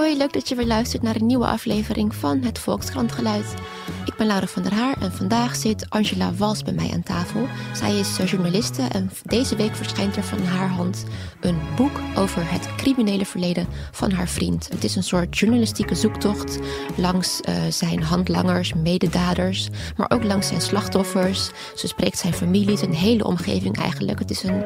Hoi, 0.00 0.16
leuk 0.16 0.32
dat 0.32 0.48
je 0.48 0.54
weer 0.54 0.66
luistert 0.66 1.02
naar 1.02 1.14
een 1.14 1.26
nieuwe 1.26 1.46
aflevering 1.46 2.14
van 2.14 2.42
het 2.42 2.58
Volkskrant 2.58 3.12
Geluid. 3.12 3.54
Ik 4.04 4.16
ben 4.16 4.26
Laura 4.26 4.46
van 4.46 4.62
der 4.62 4.74
Haar 4.74 4.96
en 5.00 5.12
vandaag 5.12 5.56
zit 5.56 5.86
Angela 5.88 6.34
Wals 6.34 6.62
bij 6.62 6.72
mij 6.72 6.90
aan 6.92 7.02
tafel. 7.02 7.46
Zij 7.74 7.98
is 7.98 8.18
eh, 8.18 8.26
journaliste 8.26 8.82
en 8.82 9.10
deze 9.24 9.56
week 9.56 9.74
verschijnt 9.74 10.16
er 10.16 10.22
van 10.22 10.42
haar 10.42 10.68
hand 10.68 11.04
een 11.40 11.58
boek 11.76 12.00
over 12.16 12.50
het 12.50 12.74
criminele 12.76 13.26
verleden 13.26 13.66
van 13.90 14.10
haar 14.10 14.28
vriend. 14.28 14.68
Het 14.68 14.84
is 14.84 14.96
een 14.96 15.02
soort 15.02 15.38
journalistieke 15.38 15.94
zoektocht 15.94 16.58
langs 16.96 17.40
uh, 17.48 17.54
zijn 17.70 18.02
handlangers, 18.02 18.74
mededaders, 18.74 19.68
maar 19.96 20.10
ook 20.10 20.24
langs 20.24 20.46
zijn 20.46 20.60
slachtoffers. 20.60 21.50
Ze 21.76 21.86
spreekt 21.86 22.18
zijn 22.18 22.32
familie, 22.34 22.76
zijn 22.76 22.94
hele 22.94 23.24
omgeving 23.24 23.78
eigenlijk. 23.78 24.18
Het 24.18 24.30
is 24.30 24.42
een 24.42 24.62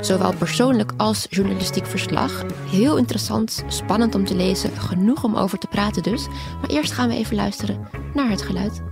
Zowel 0.00 0.36
persoonlijk 0.36 0.92
als 0.96 1.26
journalistiek 1.30 1.86
verslag. 1.86 2.44
Heel 2.70 2.96
interessant, 2.96 3.64
spannend 3.68 4.14
om 4.14 4.24
te 4.24 4.34
lezen, 4.34 4.70
genoeg 4.70 5.24
om 5.24 5.36
over 5.36 5.58
te 5.58 5.66
praten 5.66 6.02
dus. 6.02 6.26
Maar 6.60 6.70
eerst 6.70 6.92
gaan 6.92 7.08
we 7.08 7.14
even 7.14 7.36
luisteren 7.36 7.88
naar 8.14 8.30
het 8.30 8.42
geluid. 8.42 8.82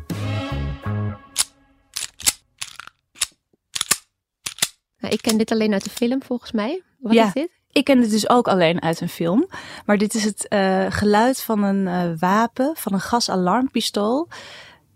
Nou, 4.98 5.14
ik 5.14 5.22
ken 5.22 5.38
dit 5.38 5.50
alleen 5.50 5.72
uit 5.72 5.84
de 5.84 5.90
film 5.90 6.22
volgens 6.22 6.52
mij. 6.52 6.82
Wat 6.98 7.12
ja. 7.12 7.26
is 7.26 7.32
dit? 7.32 7.50
Ik 7.72 7.84
ken 7.84 8.00
dit 8.00 8.10
dus 8.10 8.28
ook 8.28 8.48
alleen 8.48 8.82
uit 8.82 9.00
een 9.00 9.08
film. 9.08 9.48
Maar 9.86 9.98
dit 9.98 10.14
is 10.14 10.24
het 10.24 10.46
uh, 10.48 10.86
geluid 10.88 11.42
van 11.42 11.62
een 11.62 11.86
uh, 11.86 12.18
wapen, 12.18 12.72
van 12.76 12.92
een 12.92 13.00
gasalarmpistool, 13.00 14.28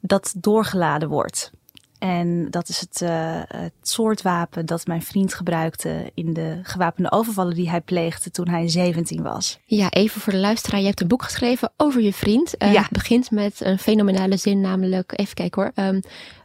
dat 0.00 0.34
doorgeladen 0.36 1.08
wordt. 1.08 1.50
En 1.98 2.50
dat 2.50 2.68
is 2.68 2.80
het, 2.80 3.00
uh, 3.02 3.40
het, 3.46 3.72
soort 3.82 4.22
wapen 4.22 4.66
dat 4.66 4.86
mijn 4.86 5.02
vriend 5.02 5.34
gebruikte 5.34 6.10
in 6.14 6.32
de 6.32 6.60
gewapende 6.62 7.12
overvallen 7.12 7.54
die 7.54 7.70
hij 7.70 7.80
pleegde 7.80 8.30
toen 8.30 8.48
hij 8.48 8.68
17 8.68 9.22
was. 9.22 9.58
Ja, 9.64 9.90
even 9.90 10.20
voor 10.20 10.32
de 10.32 10.38
luisteraar. 10.38 10.80
Je 10.80 10.86
hebt 10.86 11.00
een 11.00 11.08
boek 11.08 11.22
geschreven 11.22 11.70
over 11.76 12.00
je 12.00 12.12
vriend. 12.12 12.54
Uh, 12.58 12.72
ja. 12.72 12.82
Het 12.82 12.90
begint 12.90 13.30
met 13.30 13.60
een 13.60 13.78
fenomenale 13.78 14.36
zin, 14.36 14.60
namelijk, 14.60 15.12
even 15.16 15.34
kijken 15.34 15.62
hoor. 15.62 15.86
Um, 15.86 16.00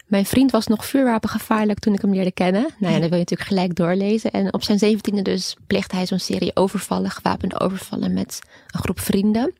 mijn 0.05 0.25
vriend 0.25 0.51
was 0.51 0.67
nog 0.67 0.85
vuurwapengevaarlijk 0.85 1.79
toen 1.79 1.93
ik 1.93 2.01
hem 2.01 2.13
leerde 2.13 2.31
kennen. 2.31 2.67
Nou 2.77 2.93
ja, 2.93 2.99
dan 2.99 3.09
wil 3.09 3.17
je 3.17 3.25
natuurlijk 3.29 3.49
gelijk 3.49 3.75
doorlezen. 3.75 4.31
En 4.31 4.53
op 4.53 4.63
zijn 4.63 4.79
zeventiende 4.79 5.21
dus 5.21 5.57
pleegde 5.67 5.95
hij 5.95 6.05
zo'n 6.05 6.19
serie 6.19 6.55
overvallen, 6.55 7.09
gewapende 7.09 7.59
overvallen 7.59 8.13
met 8.13 8.39
een 8.67 8.79
groep 8.79 8.99
vrienden. 8.99 9.53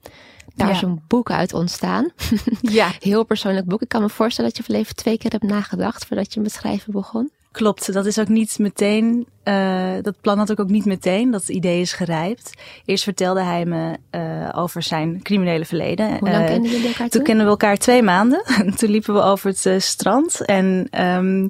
Daar 0.56 0.68
ja. 0.68 0.74
is 0.74 0.82
een 0.82 1.02
boek 1.08 1.32
uit 1.32 1.54
ontstaan. 1.54 2.10
Ja. 2.62 2.92
Heel 3.00 3.24
persoonlijk 3.24 3.66
boek. 3.66 3.82
Ik 3.82 3.90
kan 3.90 4.02
me 4.02 4.10
voorstellen 4.10 4.50
dat 4.54 4.66
je 4.66 4.72
wel 4.72 4.82
even 4.82 4.96
twee 4.96 5.18
keer 5.18 5.32
hebt 5.32 5.44
nagedacht 5.44 6.06
voordat 6.06 6.34
je 6.34 6.40
met 6.40 6.52
schrijven 6.52 6.92
begon. 6.92 7.32
Klopt, 7.52 7.94
dat 7.94 8.06
is 8.06 8.20
ook 8.20 8.28
niet 8.28 8.60
meteen, 8.60 9.28
uh, 9.44 9.94
dat 10.02 10.22
plan 10.22 10.38
had 10.38 10.50
ik 10.50 10.60
ook 10.60 10.70
niet 10.70 10.86
meteen, 10.86 11.32
dat 11.32 11.50
idee 11.50 11.82
is 11.82 11.94
gerijpt. 11.94 12.54
Eerst 12.86 13.04
vertelde 13.04 13.42
hij 13.42 13.66
me 13.66 13.98
uh, 14.12 14.50
over 14.62 14.84
zijn 14.84 15.22
criminele 15.22 15.66
verleden. 15.66 16.18
Hoe 16.20 16.30
lang 16.30 16.42
uh, 16.42 16.50
kenden 16.50 16.72
jullie 16.72 16.88
elkaar 16.88 16.98
toen? 16.98 17.10
Toen 17.10 17.24
kennen 17.24 17.46
we 17.46 17.52
elkaar 17.52 17.78
twee 17.78 18.02
maanden. 18.02 18.44
toen 18.78 18.90
liepen 18.90 19.14
we 19.14 19.22
over 19.22 19.48
het 19.50 19.84
strand 19.84 20.46
en... 20.46 20.88
Um, 21.02 21.50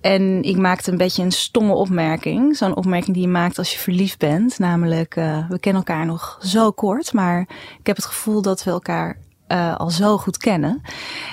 en 0.00 0.42
ik 0.42 0.56
maakte 0.56 0.90
een 0.90 0.96
beetje 0.96 1.22
een 1.22 1.32
stomme 1.32 1.74
opmerking. 1.74 2.56
Zo'n 2.56 2.76
opmerking 2.76 3.14
die 3.14 3.24
je 3.24 3.32
maakt 3.32 3.58
als 3.58 3.72
je 3.72 3.78
verliefd 3.78 4.18
bent. 4.18 4.58
Namelijk, 4.58 5.16
uh, 5.16 5.48
we 5.48 5.58
kennen 5.58 5.82
elkaar 5.86 6.06
nog 6.06 6.38
zo 6.42 6.70
kort, 6.70 7.12
maar 7.12 7.40
ik 7.78 7.86
heb 7.86 7.96
het 7.96 8.04
gevoel 8.04 8.42
dat 8.42 8.64
we 8.64 8.70
elkaar 8.70 9.16
uh, 9.48 9.76
al 9.76 9.90
zo 9.90 10.18
goed 10.18 10.36
kennen. 10.36 10.82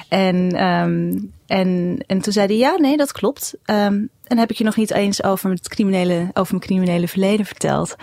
En, 0.10 0.64
um, 0.64 1.32
en, 1.48 1.98
en 2.08 2.22
toen 2.22 2.34
zei 2.34 2.48
hij, 2.48 2.58
ja, 2.58 2.76
nee, 2.76 2.98
dat 2.98 3.12
klopt. 3.12 3.54
Um, 3.66 4.10
en 4.24 4.38
heb 4.38 4.52
ik 4.52 4.58
je 4.58 4.64
nog 4.64 4.76
niet 4.76 4.92
eens 4.92 5.24
over, 5.24 5.50
het 5.50 5.70
criminele, 5.70 6.30
over 6.34 6.56
mijn 6.56 6.66
criminele 6.66 7.08
verleden 7.08 7.46
verteld. 7.46 7.96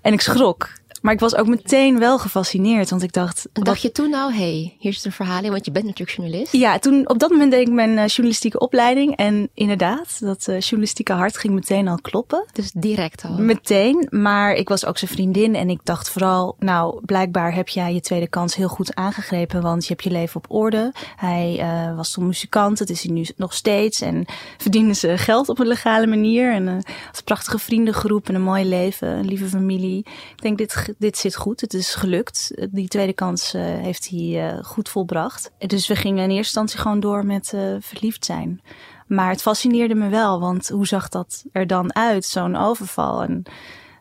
En 0.00 0.12
ik 0.12 0.20
schrok. 0.20 0.70
Maar 1.02 1.12
ik 1.12 1.20
was 1.20 1.36
ook 1.36 1.46
meteen 1.46 1.98
wel 1.98 2.18
gefascineerd, 2.18 2.90
want 2.90 3.02
ik 3.02 3.12
dacht... 3.12 3.48
Dacht 3.52 3.82
je 3.82 3.92
toen 3.92 4.10
nou, 4.10 4.32
hey, 4.34 4.76
hier 4.78 4.92
is 4.92 5.04
een 5.04 5.12
verhaal 5.12 5.42
in, 5.42 5.50
want 5.50 5.64
je 5.64 5.70
bent 5.70 5.84
natuurlijk 5.84 6.16
journalist. 6.16 6.52
Ja, 6.52 6.78
toen 6.78 7.08
op 7.08 7.18
dat 7.18 7.30
moment 7.30 7.50
deed 7.50 7.66
ik 7.68 7.72
mijn 7.72 7.90
uh, 7.90 8.06
journalistieke 8.06 8.58
opleiding. 8.58 9.16
En 9.16 9.48
inderdaad, 9.54 10.20
dat 10.20 10.46
uh, 10.48 10.60
journalistieke 10.60 11.12
hart 11.12 11.36
ging 11.36 11.54
meteen 11.54 11.88
al 11.88 12.00
kloppen. 12.00 12.46
Dus 12.52 12.70
direct 12.74 13.24
al? 13.24 13.38
Meteen, 13.38 14.06
maar 14.10 14.54
ik 14.54 14.68
was 14.68 14.86
ook 14.86 14.98
zijn 14.98 15.10
vriendin 15.10 15.54
en 15.54 15.70
ik 15.70 15.80
dacht 15.84 16.10
vooral... 16.10 16.56
Nou, 16.58 17.00
blijkbaar 17.04 17.54
heb 17.54 17.68
jij 17.68 17.94
je 17.94 18.00
tweede 18.00 18.28
kans 18.28 18.54
heel 18.54 18.68
goed 18.68 18.94
aangegrepen, 18.94 19.62
want 19.62 19.82
je 19.82 19.92
hebt 19.92 20.04
je 20.04 20.10
leven 20.10 20.36
op 20.36 20.46
orde. 20.48 20.92
Hij 21.16 21.58
uh, 21.60 21.96
was 21.96 22.12
toen 22.12 22.26
muzikant, 22.26 22.78
dat 22.78 22.88
is 22.88 23.02
hij 23.02 23.12
nu 23.12 23.26
nog 23.36 23.54
steeds. 23.54 24.00
En 24.00 24.24
verdienen 24.58 24.96
ze 24.96 25.18
geld 25.18 25.48
op 25.48 25.58
een 25.58 25.66
legale 25.66 26.06
manier. 26.06 26.52
En 26.52 26.66
een 26.66 26.84
prachtige 27.24 27.58
vriendengroep 27.58 28.28
en 28.28 28.34
een 28.34 28.42
mooi 28.42 28.64
leven, 28.64 29.08
een 29.08 29.26
lieve 29.26 29.46
familie. 29.46 29.98
Ik 30.36 30.42
denk, 30.42 30.58
dit 30.58 30.91
dit 30.98 31.18
zit 31.18 31.36
goed. 31.36 31.60
Het 31.60 31.74
is 31.74 31.94
gelukt. 31.94 32.52
Die 32.70 32.88
tweede 32.88 33.12
kans 33.12 33.54
uh, 33.54 33.62
heeft 33.62 34.08
hij 34.08 34.54
uh, 34.54 34.64
goed 34.64 34.88
volbracht. 34.88 35.50
Dus 35.58 35.88
we 35.88 35.96
gingen 35.96 36.22
in 36.22 36.30
eerste 36.30 36.36
instantie 36.36 36.78
gewoon 36.78 37.00
door 37.00 37.26
met 37.26 37.52
uh, 37.54 37.76
verliefd 37.80 38.24
zijn. 38.24 38.60
Maar 39.06 39.30
het 39.30 39.42
fascineerde 39.42 39.94
me 39.94 40.08
wel, 40.08 40.40
want 40.40 40.68
hoe 40.68 40.86
zag 40.86 41.08
dat 41.08 41.44
er 41.52 41.66
dan 41.66 41.94
uit, 41.94 42.24
zo'n 42.24 42.56
overval? 42.56 43.22
En 43.22 43.42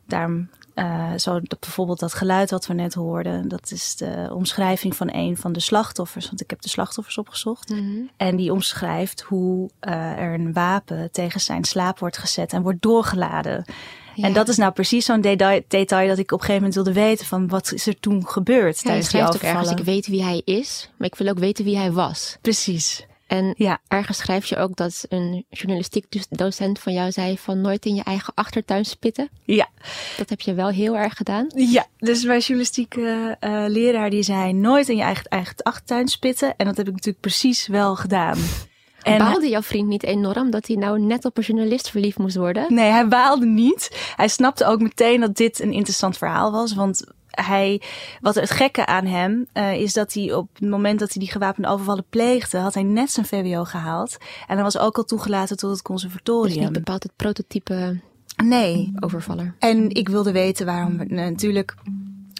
daarom, 0.07 0.49
zo 1.17 1.39
dat, 1.41 1.59
bijvoorbeeld 1.59 1.99
dat 1.99 2.13
geluid 2.13 2.51
wat 2.51 2.67
we 2.67 2.73
net 2.73 2.93
hoorden, 2.93 3.47
dat 3.47 3.71
is 3.71 3.95
de 3.95 4.29
omschrijving 4.33 4.95
van 4.95 5.09
een 5.13 5.37
van 5.37 5.51
de 5.51 5.59
slachtoffers. 5.59 6.27
Want 6.27 6.41
ik 6.41 6.49
heb 6.49 6.61
de 6.61 6.69
slachtoffers 6.69 7.17
opgezocht. 7.17 7.69
Mhm. 7.69 7.79
Mm 7.79 7.93
-hmm. 7.93 8.09
En 8.17 8.35
die 8.35 8.51
omschrijft 8.51 9.21
hoe 9.21 9.69
er 9.79 10.33
een 10.33 10.53
wapen 10.53 11.11
tegen 11.11 11.39
zijn 11.39 11.63
slaap 11.63 11.99
wordt 11.99 12.17
gezet 12.17 12.53
en 12.53 12.61
wordt 12.61 12.81
doorgeladen. 12.81 13.65
Ja. 14.21 14.27
En 14.27 14.33
dat 14.33 14.47
is 14.47 14.57
nou 14.57 14.71
precies 14.71 15.05
zo'n 15.05 15.21
detail, 15.21 15.61
detail 15.67 16.07
dat 16.07 16.17
ik 16.17 16.31
op 16.31 16.39
een 16.39 16.45
gegeven 16.45 16.67
moment 16.67 16.75
wilde 16.75 16.93
weten 16.93 17.25
van 17.25 17.47
wat 17.47 17.71
is 17.71 17.87
er 17.87 17.99
toen 17.99 18.27
gebeurd 18.27 18.75
ja, 18.75 18.83
tijdens 18.83 19.09
die 19.09 19.21
die 19.21 19.29
ook 19.29 19.41
ergens, 19.41 19.71
ik 19.71 19.85
weet 19.85 20.07
wie 20.07 20.23
hij 20.23 20.41
is, 20.45 20.89
maar 20.97 21.07
ik 21.07 21.15
wil 21.15 21.27
ook 21.27 21.39
weten 21.39 21.65
wie 21.65 21.77
hij 21.77 21.91
was. 21.91 22.37
Precies. 22.41 23.05
En 23.31 23.53
ja. 23.57 23.79
ergens 23.87 24.17
schrijf 24.17 24.45
je 24.45 24.57
ook 24.57 24.75
dat 24.75 25.05
een 25.09 25.45
journalistiek 25.49 26.05
docent 26.29 26.79
van 26.79 26.93
jou 26.93 27.11
zei 27.11 27.37
van 27.37 27.61
nooit 27.61 27.85
in 27.85 27.95
je 27.95 28.03
eigen 28.03 28.33
achtertuin 28.33 28.85
spitten. 28.85 29.29
Ja. 29.43 29.69
Dat 30.17 30.29
heb 30.29 30.41
je 30.41 30.53
wel 30.53 30.69
heel 30.69 30.97
erg 30.97 31.13
gedaan. 31.13 31.47
Ja, 31.55 31.87
dus 31.97 32.23
mijn 32.23 32.39
journalistieke 32.39 33.37
uh, 33.41 33.65
leraar 33.67 34.09
die 34.09 34.23
zei 34.23 34.53
nooit 34.53 34.89
in 34.89 34.95
je 34.95 35.01
eigen, 35.01 35.25
eigen 35.25 35.55
achtertuin 35.63 36.07
spitten. 36.07 36.53
En 36.57 36.65
dat 36.65 36.77
heb 36.77 36.87
ik 36.87 36.93
natuurlijk 36.93 37.21
precies 37.21 37.67
wel 37.67 37.95
gedaan. 37.95 38.37
En 39.03 39.17
baalde 39.17 39.49
jouw 39.49 39.61
vriend 39.61 39.87
niet 39.87 40.03
enorm 40.03 40.49
dat 40.49 40.67
hij 40.67 40.75
nou 40.75 40.99
net 40.99 41.25
op 41.25 41.37
een 41.37 41.43
journalist 41.43 41.89
verliefd 41.89 42.17
moest 42.17 42.35
worden? 42.35 42.73
Nee, 42.73 42.89
hij 42.89 43.07
baalde 43.07 43.45
niet. 43.45 44.13
Hij 44.15 44.27
snapte 44.27 44.65
ook 44.65 44.81
meteen 44.81 45.19
dat 45.19 45.35
dit 45.35 45.59
een 45.59 45.73
interessant 45.73 46.17
verhaal 46.17 46.51
was. 46.51 46.73
Want 46.73 47.03
hij, 47.31 47.81
wat 48.21 48.35
het 48.35 48.49
gekke 48.49 48.85
aan 48.85 49.05
hem 49.05 49.47
uh, 49.53 49.73
is 49.73 49.93
dat 49.93 50.13
hij 50.13 50.33
op 50.33 50.49
het 50.53 50.69
moment 50.69 50.99
dat 50.99 51.13
hij 51.13 51.21
die 51.21 51.31
gewapende 51.31 51.69
overvallen 51.69 52.05
pleegde, 52.09 52.57
had 52.57 52.73
hij 52.73 52.83
net 52.83 53.11
zijn 53.11 53.25
VWO 53.25 53.63
gehaald. 53.63 54.17
En 54.47 54.55
hij 54.55 54.63
was 54.63 54.77
ook 54.77 54.97
al 54.97 55.03
toegelaten 55.03 55.57
tot 55.57 55.71
het 55.71 55.81
conservatorium. 55.81 56.55
Dus 56.55 56.63
niet 56.63 56.71
bepaald 56.71 57.03
het 57.03 57.15
prototype 57.15 57.99
nee. 58.43 58.91
overvaller. 58.99 59.55
En 59.59 59.89
ik 59.89 60.09
wilde 60.09 60.31
weten 60.31 60.65
waarom, 60.65 60.95
natuurlijk, 61.07 61.75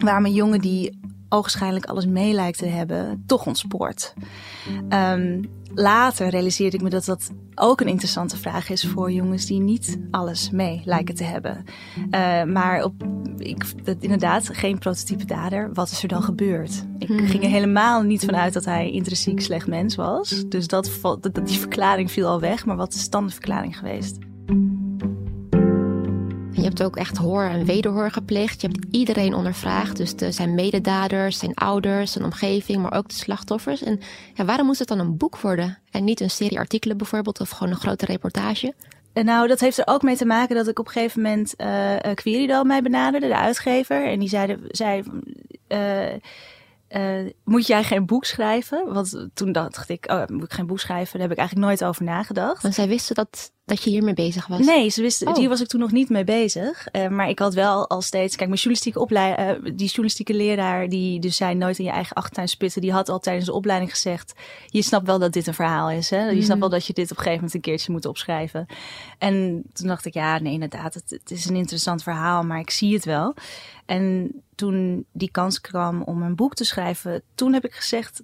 waarom 0.03 0.25
een 0.25 0.33
jongen 0.33 0.59
die 0.59 0.99
ogenschijnlijk 1.33 1.85
alles 1.85 2.05
mee 2.05 2.33
lijkt 2.33 2.57
te 2.57 2.65
hebben, 2.65 3.23
toch 3.25 3.45
ontspoort. 3.45 4.13
Um, 4.89 5.49
later 5.73 6.27
realiseerde 6.27 6.77
ik 6.77 6.83
me 6.83 6.89
dat 6.89 7.05
dat 7.05 7.31
ook 7.55 7.81
een 7.81 7.87
interessante 7.87 8.37
vraag 8.37 8.69
is 8.69 8.85
voor 8.85 9.11
jongens 9.11 9.45
die 9.45 9.59
niet 9.59 9.99
alles 10.11 10.49
mee 10.49 10.81
lijken 10.85 11.15
te 11.15 11.23
hebben. 11.23 11.63
Uh, 11.97 12.43
maar 12.43 12.83
op, 12.83 12.93
ik, 13.37 13.85
dat, 13.85 13.95
inderdaad, 13.99 14.49
geen 14.51 14.77
prototype 14.77 15.25
dader. 15.25 15.73
Wat 15.73 15.91
is 15.91 16.01
er 16.01 16.07
dan 16.07 16.23
gebeurd? 16.23 16.85
Ik 16.97 17.07
Hmm. 17.07 17.27
ging 17.27 17.43
er 17.43 17.49
helemaal 17.49 18.01
niet 18.01 18.25
vanuit 18.25 18.53
dat 18.53 18.65
hij 18.65 18.91
intrinsiek 18.91 19.41
slecht 19.41 19.67
mens 19.67 19.95
was. 19.95 20.43
Dus 20.47 20.67
dat, 20.67 20.91
dat, 21.21 21.47
die 21.47 21.59
verklaring 21.59 22.11
viel 22.11 22.27
al 22.27 22.39
weg. 22.39 22.65
Maar 22.65 22.75
wat 22.75 22.93
is 22.93 23.09
dan 23.09 23.25
de 23.25 23.31
verklaring 23.33 23.77
geweest? 23.77 24.17
Je 26.61 26.67
hebt 26.67 26.83
ook 26.83 26.95
echt 26.95 27.17
hoor 27.17 27.43
en 27.43 27.65
wederhoor 27.65 28.11
gepleegd. 28.11 28.61
Je 28.61 28.67
hebt 28.67 28.85
iedereen 28.91 29.33
ondervraagd. 29.33 29.97
Dus 29.97 30.15
de, 30.15 30.31
zijn 30.31 30.55
mededaders, 30.55 31.37
zijn 31.39 31.53
ouders, 31.53 32.11
zijn 32.11 32.23
omgeving, 32.23 32.81
maar 32.81 32.93
ook 32.93 33.09
de 33.09 33.15
slachtoffers. 33.15 33.83
En 33.83 33.99
ja, 34.33 34.45
waarom 34.45 34.65
moest 34.65 34.79
het 34.79 34.87
dan 34.87 34.99
een 34.99 35.17
boek 35.17 35.37
worden? 35.37 35.77
En 35.91 36.03
niet 36.03 36.19
een 36.19 36.29
serie 36.29 36.57
artikelen 36.57 36.97
bijvoorbeeld 36.97 37.39
of 37.39 37.49
gewoon 37.49 37.73
een 37.73 37.79
grote 37.79 38.05
reportage? 38.05 38.73
Nou, 39.13 39.47
dat 39.47 39.59
heeft 39.59 39.77
er 39.77 39.87
ook 39.87 40.01
mee 40.01 40.15
te 40.15 40.25
maken 40.25 40.55
dat 40.55 40.67
ik 40.67 40.79
op 40.79 40.85
een 40.85 40.91
gegeven 40.91 41.21
moment 41.21 41.53
uh, 41.57 42.13
Querido 42.13 42.63
mij 42.63 42.81
benaderde, 42.81 43.27
de 43.27 43.37
uitgever. 43.37 44.05
En 44.05 44.19
die 44.19 44.29
zei, 44.29 44.57
zei 44.67 45.03
uh, 45.67 46.13
uh, 46.89 47.31
moet 47.43 47.67
jij 47.67 47.83
geen 47.83 48.05
boek 48.05 48.25
schrijven? 48.25 48.93
Want 48.93 49.27
toen 49.33 49.51
dacht 49.51 49.89
ik, 49.89 50.11
oh, 50.11 50.25
moet 50.27 50.43
ik 50.43 50.53
geen 50.53 50.67
boek 50.67 50.79
schrijven? 50.79 51.11
Daar 51.11 51.27
heb 51.27 51.31
ik 51.31 51.37
eigenlijk 51.37 51.67
nooit 51.67 51.83
over 51.83 52.03
nagedacht. 52.03 52.61
Want 52.61 52.73
zij 52.73 52.87
wisten 52.87 53.15
dat, 53.15 53.51
dat 53.71 53.83
je 53.83 53.89
hiermee 53.89 54.13
bezig 54.13 54.47
was? 54.47 54.65
Nee, 54.65 54.89
ze 54.89 55.01
wisten, 55.01 55.27
oh. 55.27 55.35
hier 55.35 55.49
was 55.49 55.61
ik 55.61 55.67
toen 55.67 55.79
nog 55.79 55.91
niet 55.91 56.09
mee 56.09 56.23
bezig. 56.23 56.87
Uh, 56.91 57.07
maar 57.07 57.29
ik 57.29 57.39
had 57.39 57.53
wel 57.53 57.89
al 57.89 58.01
steeds, 58.01 58.35
kijk, 58.35 58.49
mijn 58.49 58.61
journalistieke 58.61 58.99
opleiding, 58.99 59.67
uh, 59.67 59.71
die 59.75 59.87
journalistieke 59.87 60.33
leraar, 60.33 60.89
die 60.89 61.19
dus 61.19 61.35
zei 61.35 61.55
nooit 61.55 61.79
in 61.79 61.85
je 61.85 61.91
eigen 61.91 62.15
achtertuin 62.15 62.47
spitten, 62.47 62.81
die 62.81 62.91
had 62.91 63.09
al 63.09 63.19
tijdens 63.19 63.45
de 63.45 63.53
opleiding 63.53 63.91
gezegd, 63.91 64.33
je 64.67 64.81
snapt 64.81 65.05
wel 65.05 65.19
dat 65.19 65.33
dit 65.33 65.47
een 65.47 65.53
verhaal 65.53 65.89
is, 65.89 66.09
hè? 66.09 66.25
Je 66.29 66.35
mm. 66.35 66.41
snapt 66.41 66.59
wel 66.59 66.69
dat 66.69 66.85
je 66.85 66.93
dit 66.93 67.11
op 67.11 67.17
een 67.17 67.23
gegeven 67.23 67.35
moment 67.35 67.53
een 67.53 67.61
keertje 67.61 67.91
moet 67.91 68.05
opschrijven. 68.05 68.65
En 69.17 69.63
toen 69.73 69.87
dacht 69.87 70.05
ik, 70.05 70.13
ja, 70.13 70.39
nee, 70.39 70.53
inderdaad, 70.53 70.93
het, 70.93 71.09
het 71.09 71.31
is 71.31 71.45
een 71.45 71.55
interessant 71.55 72.03
verhaal, 72.03 72.43
maar 72.43 72.59
ik 72.59 72.69
zie 72.69 72.93
het 72.93 73.05
wel. 73.05 73.35
En 73.85 74.31
toen 74.55 75.05
die 75.11 75.31
kans 75.31 75.61
kwam 75.61 76.01
om 76.01 76.21
een 76.21 76.35
boek 76.35 76.53
te 76.53 76.65
schrijven, 76.65 77.21
toen 77.35 77.53
heb 77.53 77.65
ik 77.65 77.73
gezegd, 77.73 78.21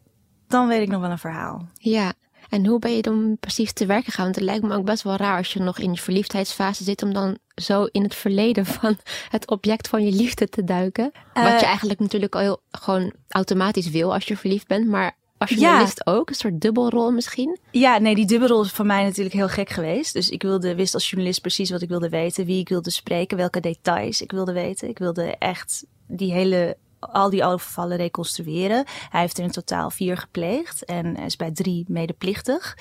dan 0.47 0.67
weet 0.67 0.81
ik 0.81 0.89
nog 0.89 1.01
wel 1.01 1.11
een 1.11 1.17
verhaal. 1.17 1.67
Ja, 1.73 2.13
en 2.49 2.65
hoe 2.65 2.79
ben 2.79 2.95
je 2.95 3.01
dan 3.01 3.37
precies 3.39 3.73
te 3.73 3.85
werk 3.85 4.05
gegaan? 4.05 4.23
Want 4.23 4.35
het 4.35 4.45
lijkt 4.45 4.63
me 4.63 4.75
ook 4.75 4.85
best 4.85 5.03
wel 5.03 5.15
raar 5.15 5.37
als 5.37 5.53
je 5.53 5.59
nog 5.59 5.79
in 5.79 5.91
je 5.91 6.01
verliefdheidsfase 6.01 6.83
zit 6.83 7.03
om 7.03 7.13
dan 7.13 7.37
zo 7.55 7.87
in 7.91 8.03
het 8.03 8.15
verleden 8.15 8.65
van 8.79 8.97
het 9.29 9.47
object 9.49 9.87
van 9.87 10.05
je 10.05 10.11
liefde 10.11 10.49
te 10.49 10.63
duiken. 10.63 11.11
Wat 11.33 11.43
je 11.43 11.49
Eh, 11.49 11.63
eigenlijk 11.63 11.99
natuurlijk 11.99 12.35
al 12.35 12.41
heel, 12.41 12.61
gewoon 12.71 13.13
automatisch 13.29 13.89
wil 13.89 14.13
als 14.13 14.25
je 14.25 14.37
verliefd 14.37 14.67
bent, 14.67 14.87
maar 14.87 15.15
als 15.37 15.49
journalist 15.49 16.07
ook, 16.07 16.29
een 16.29 16.35
soort 16.35 16.61
dubbelrol 16.61 17.11
misschien. 17.11 17.57
Ja, 17.71 17.97
nee, 17.97 18.15
die 18.15 18.25
dubbelrol 18.25 18.63
is 18.63 18.71
voor 18.71 18.85
mij 18.85 19.03
natuurlijk 19.03 19.35
heel 19.35 19.47
gek 19.47 19.69
geweest. 19.69 20.13
Dus 20.13 20.29
ik 20.29 20.41
wilde, 20.41 20.75
wist 20.75 20.93
als 20.93 21.09
journalist 21.09 21.41
precies 21.41 21.69
wat 21.69 21.81
ik 21.81 21.89
wilde 21.89 22.09
weten, 22.09 22.45
wie 22.45 22.59
ik 22.59 22.69
wilde 22.69 22.91
spreken, 22.91 23.37
welke 23.37 23.59
details 23.59 24.21
ik 24.21 24.31
wilde 24.31 24.53
weten. 24.53 24.89
Ik 24.89 24.97
wilde 24.97 25.35
echt 25.37 25.85
die 26.07 26.31
hele, 26.31 26.77
al 27.11 27.29
die 27.29 27.43
overvallen 27.43 27.97
reconstrueren. 27.97 28.85
Hij 29.09 29.21
heeft 29.21 29.37
er 29.37 29.43
in 29.43 29.51
totaal 29.51 29.89
vier 29.89 30.17
gepleegd 30.17 30.85
en 30.85 31.15
is 31.15 31.35
bij 31.35 31.51
drie 31.51 31.85
medeplichtig. 31.87 32.77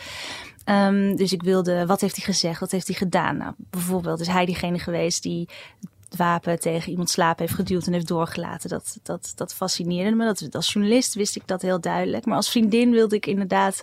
Ehm, 0.64 1.16
dus 1.16 1.32
ik 1.32 1.42
wilde, 1.42 1.86
wat 1.86 2.00
heeft 2.00 2.16
hij 2.16 2.24
gezegd, 2.24 2.60
wat 2.60 2.70
heeft 2.70 2.86
hij 2.86 2.96
gedaan? 2.96 3.36
Nou, 3.36 3.52
bijvoorbeeld 3.56 4.20
is 4.20 4.28
hij 4.28 4.46
diegene 4.46 4.78
geweest 4.78 5.22
die 5.22 5.48
het 6.08 6.16
wapen 6.16 6.60
tegen 6.60 6.90
iemand 6.90 7.10
slaap 7.10 7.38
heeft 7.38 7.54
geduwd 7.54 7.86
en 7.86 7.92
heeft 7.92 8.08
doorgelaten. 8.08 8.68
Dat, 8.68 8.98
dat, 9.02 9.32
dat 9.34 9.54
fascineerde 9.54 10.16
me. 10.16 10.24
Dat, 10.24 10.54
als 10.54 10.72
journalist 10.72 11.14
wist 11.14 11.36
ik 11.36 11.46
dat 11.46 11.62
heel 11.62 11.80
duidelijk. 11.80 12.24
Maar 12.24 12.36
als 12.36 12.50
vriendin 12.50 12.90
wilde 12.90 13.16
ik 13.16 13.26
inderdaad 13.26 13.82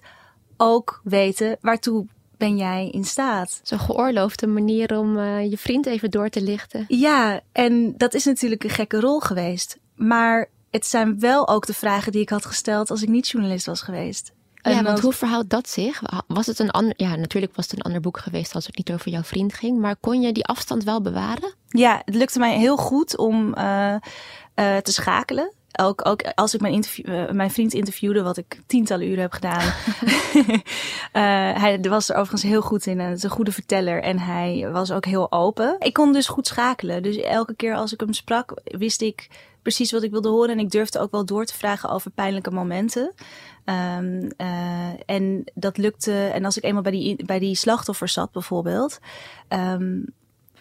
ook 0.58 1.02
weten 1.04 1.58
waartoe 1.62 2.06
ben 2.38 2.58
jij 2.58 2.90
in 2.90 3.06
staat. 3.06 3.60
Zo'n 3.64 3.80
geoorloofde 3.80 4.48
manier 4.48 4.98
om 4.98 5.18
eh, 5.18 5.50
je 5.50 5.58
vriend 5.58 5.86
even 5.86 6.12
door 6.12 6.30
te 6.30 6.42
lichten. 6.42 6.86
Ja, 6.88 7.42
en 7.52 7.94
dat 7.98 8.14
is 8.14 8.26
natuurlijk 8.26 8.64
een 8.64 8.70
gekke 8.70 9.00
rol 9.00 9.20
geweest. 9.20 9.80
Maar 10.08 10.50
het 10.72 10.86
zijn 10.86 11.20
wel 11.20 11.48
ook 11.48 11.66
de 11.66 11.74
vragen 11.74 12.12
die 12.12 12.22
ik 12.22 12.30
had 12.30 12.46
gesteld 12.46 12.90
als 12.92 13.02
ik 13.02 13.10
niet 13.10 13.28
journalist 13.28 13.66
was 13.66 13.82
geweest. 13.82 14.32
Ja, 14.54 14.72
En 14.72 14.76
want 14.76 14.88
als- 14.88 15.00
hoe 15.00 15.14
verhoudt 15.14 15.50
dat 15.50 15.70
zich? 15.70 16.02
Was 16.28 16.46
het 16.46 16.60
een 16.60 16.72
ander, 16.72 16.94
ja, 16.98 17.16
natuurlijk 17.16 17.56
was 17.56 17.66
het 17.66 17.74
een 17.76 17.82
ander 17.82 18.02
boek 18.02 18.18
geweest 18.18 18.56
als 18.56 18.66
het 18.66 18.78
niet 18.78 18.92
over 18.92 19.12
jouw 19.12 19.24
vriend 19.24 19.54
ging, 19.54 19.80
maar 19.80 19.96
kon 19.96 20.22
je 20.22 20.32
die 20.34 20.46
afstand 20.46 20.84
wel 20.84 21.02
bewaren? 21.02 21.54
Ja, 21.68 22.02
het 22.06 22.16
lukte 22.16 22.40
mij 22.40 22.58
heel 22.58 22.78
goed 22.78 23.18
om 23.18 23.54
eh, 23.54 23.94
eh, 23.94 24.02
te 24.78 24.92
schakelen. 24.92 25.54
Ook, 25.80 26.08
ook 26.08 26.22
als 26.36 26.54
ik 26.54 26.62
mijn, 26.62 26.74
interview, 26.74 27.06
eh, 27.10 27.32
mijn 27.32 27.52
vriend 27.52 27.74
interviewde, 27.74 28.24
wat 28.24 28.38
ik 28.38 28.62
tientallen 28.66 29.08
uren 29.08 29.22
heb 29.22 29.32
gedaan. 29.32 29.74
Eh, 31.12 31.22
hij 31.62 31.80
was 31.82 32.10
er 32.10 32.16
overigens 32.16 32.44
heel 32.44 32.62
goed 32.62 32.86
in. 32.86 33.00
en 33.00 33.08
Het 33.08 33.18
is 33.18 33.24
een 33.24 33.30
goede 33.30 33.52
verteller 33.52 34.02
en 34.02 34.20
hij 34.20 34.70
was 34.72 34.92
ook 34.92 35.06
heel 35.06 35.32
open. 35.32 35.76
Ik 35.80 35.94
kon 35.94 36.14
dus 36.14 36.28
goed 36.28 36.48
schakelen. 36.48 37.04
Dus 37.04 37.18
elke 37.18 37.56
keer 37.56 37.76
als 37.76 37.94
ik 37.94 38.00
hem 38.00 38.14
sprak, 38.14 38.62
wist 38.64 39.02
ik 39.02 39.28
precies 39.62 39.92
wat 39.92 40.04
ik 40.04 40.12
wilde 40.12 40.30
horen. 40.30 40.50
En 40.50 40.60
ik 40.60 40.72
durfde 40.72 41.00
ook 41.00 41.12
wel 41.12 41.26
door 41.26 41.46
te 41.46 41.54
vragen 41.54 41.90
over 41.90 42.12
pijnlijke 42.12 42.52
momenten. 42.52 43.14
Ehm, 43.66 44.30
eh, 44.38 44.90
en 45.06 45.44
dat 45.54 45.78
lukte. 45.78 46.14
En 46.14 46.46
als 46.46 46.58
ik 46.58 46.64
eenmaal 46.64 46.82
bij 46.82 46.92
die, 46.92 47.26
bij 47.26 47.40
die 47.40 47.56
slachtoffers 47.56 48.14
zat, 48.14 48.32
bijvoorbeeld. 48.32 49.00
ehm, 49.48 50.00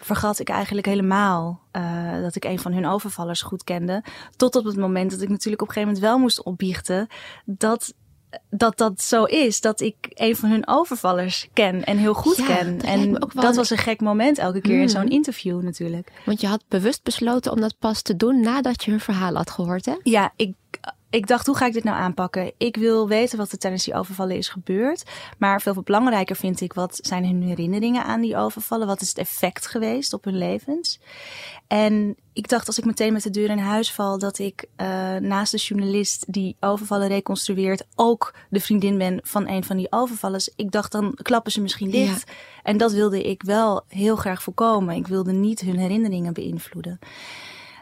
vergat 0.05 0.39
ik 0.39 0.49
eigenlijk 0.49 0.87
helemaal 0.87 1.61
eh, 1.71 2.21
dat 2.21 2.35
ik 2.35 2.43
een 2.45 2.59
van 2.59 2.73
hun 2.73 2.85
overvallers 2.85 3.41
goed 3.41 3.63
kende. 3.63 4.03
Tot 4.35 4.55
op 4.55 4.65
het 4.65 4.77
moment 4.77 5.11
dat 5.11 5.21
ik 5.21 5.29
natuurlijk 5.29 5.61
op 5.61 5.67
een 5.67 5.73
gegeven 5.73 5.93
moment 5.95 6.11
wel 6.11 6.21
moest 6.21 6.43
opbiechten 6.43 7.07
dat 7.45 7.93
dat 8.49 8.77
dat 8.77 9.01
zo 9.01 9.23
is. 9.23 9.61
Dat 9.61 9.81
ik 9.81 9.95
een 10.13 10.35
van 10.35 10.49
hun 10.49 10.67
overvallers 10.67 11.47
ken 11.53 11.83
en 11.83 11.97
heel 11.97 12.13
goed 12.13 12.37
Ja, 12.37 12.45
ken. 12.45 12.77
dat 12.77 12.85
En 12.85 13.11
dat 13.13 13.33
een- 13.35 13.55
was 13.55 13.69
een 13.69 13.77
gek 13.77 14.01
moment 14.01 14.37
elke 14.37 14.61
keer 14.61 14.75
in 14.75 14.81
Mm. 14.81 14.87
zo'n 14.87 15.07
interview 15.09 15.61
natuurlijk. 15.61 16.11
Want 16.25 16.41
je 16.41 16.47
had 16.47 16.63
bewust 16.67 17.03
besloten 17.03 17.51
om 17.51 17.61
dat 17.61 17.75
pas 17.79 18.01
te 18.01 18.15
doen 18.15 18.39
nadat 18.39 18.83
je 18.83 18.91
hun 18.91 18.99
verhaal 18.99 19.33
had 19.35 19.49
gehoord, 19.49 19.85
hè? 19.85 19.93
Ja, 20.03 20.33
ik, 20.35 20.53
ik 21.13 21.27
dacht, 21.27 21.45
hoe 21.45 21.55
ga 21.55 21.65
ik 21.65 21.73
dit 21.73 21.83
nou 21.83 21.97
aanpakken? 21.97 22.51
Ik 22.57 22.75
wil 22.75 23.07
weten 23.07 23.37
wat 23.37 23.51
er 23.51 23.57
tijdens 23.57 23.83
die 23.83 23.93
overvallen 23.93 24.37
is 24.37 24.49
gebeurd. 24.49 25.03
Maar 25.37 25.61
veel 25.61 25.81
belangrijker 25.83 26.35
vind 26.35 26.61
ik, 26.61 26.73
wat 26.73 26.99
zijn 27.01 27.25
hun 27.25 27.41
herinneringen 27.41 28.03
aan 28.03 28.21
die 28.21 28.37
overvallen? 28.37 28.87
Wat 28.87 29.01
is 29.01 29.07
het 29.07 29.17
effect 29.17 29.67
geweest 29.67 30.13
op 30.13 30.23
hun 30.23 30.37
levens? 30.37 30.99
En 31.67 32.15
ik 32.33 32.47
dacht, 32.47 32.67
als 32.67 32.77
ik 32.77 32.85
meteen 32.85 33.13
met 33.13 33.23
de 33.23 33.29
deur 33.29 33.49
in 33.49 33.57
huis 33.57 33.91
val, 33.91 34.19
dat 34.19 34.39
ik 34.39 34.65
eh, 34.75 34.87
naast 35.15 35.51
de 35.51 35.57
journalist 35.57 36.33
die 36.33 36.55
overvallen 36.59 37.07
reconstrueert, 37.07 37.85
ook 37.95 38.33
de 38.49 38.59
vriendin 38.59 38.97
ben 38.97 39.19
van 39.23 39.47
een 39.47 39.63
van 39.63 39.77
die 39.77 39.91
overvallers. 39.91 40.49
Ik 40.55 40.71
dacht, 40.71 40.91
dan 40.91 41.13
klappen 41.21 41.51
ze 41.51 41.61
misschien 41.61 41.91
dicht. 41.91 42.31
En 42.63 42.77
dat 42.77 42.91
wilde 42.91 43.23
ik 43.23 43.43
wel 43.43 43.83
heel 43.87 44.15
graag 44.15 44.43
voorkomen. 44.43 44.95
Ik 44.95 45.07
wilde 45.07 45.31
niet 45.31 45.59
hun 45.59 45.77
herinneringen 45.77 46.33
beïnvloeden. 46.33 46.99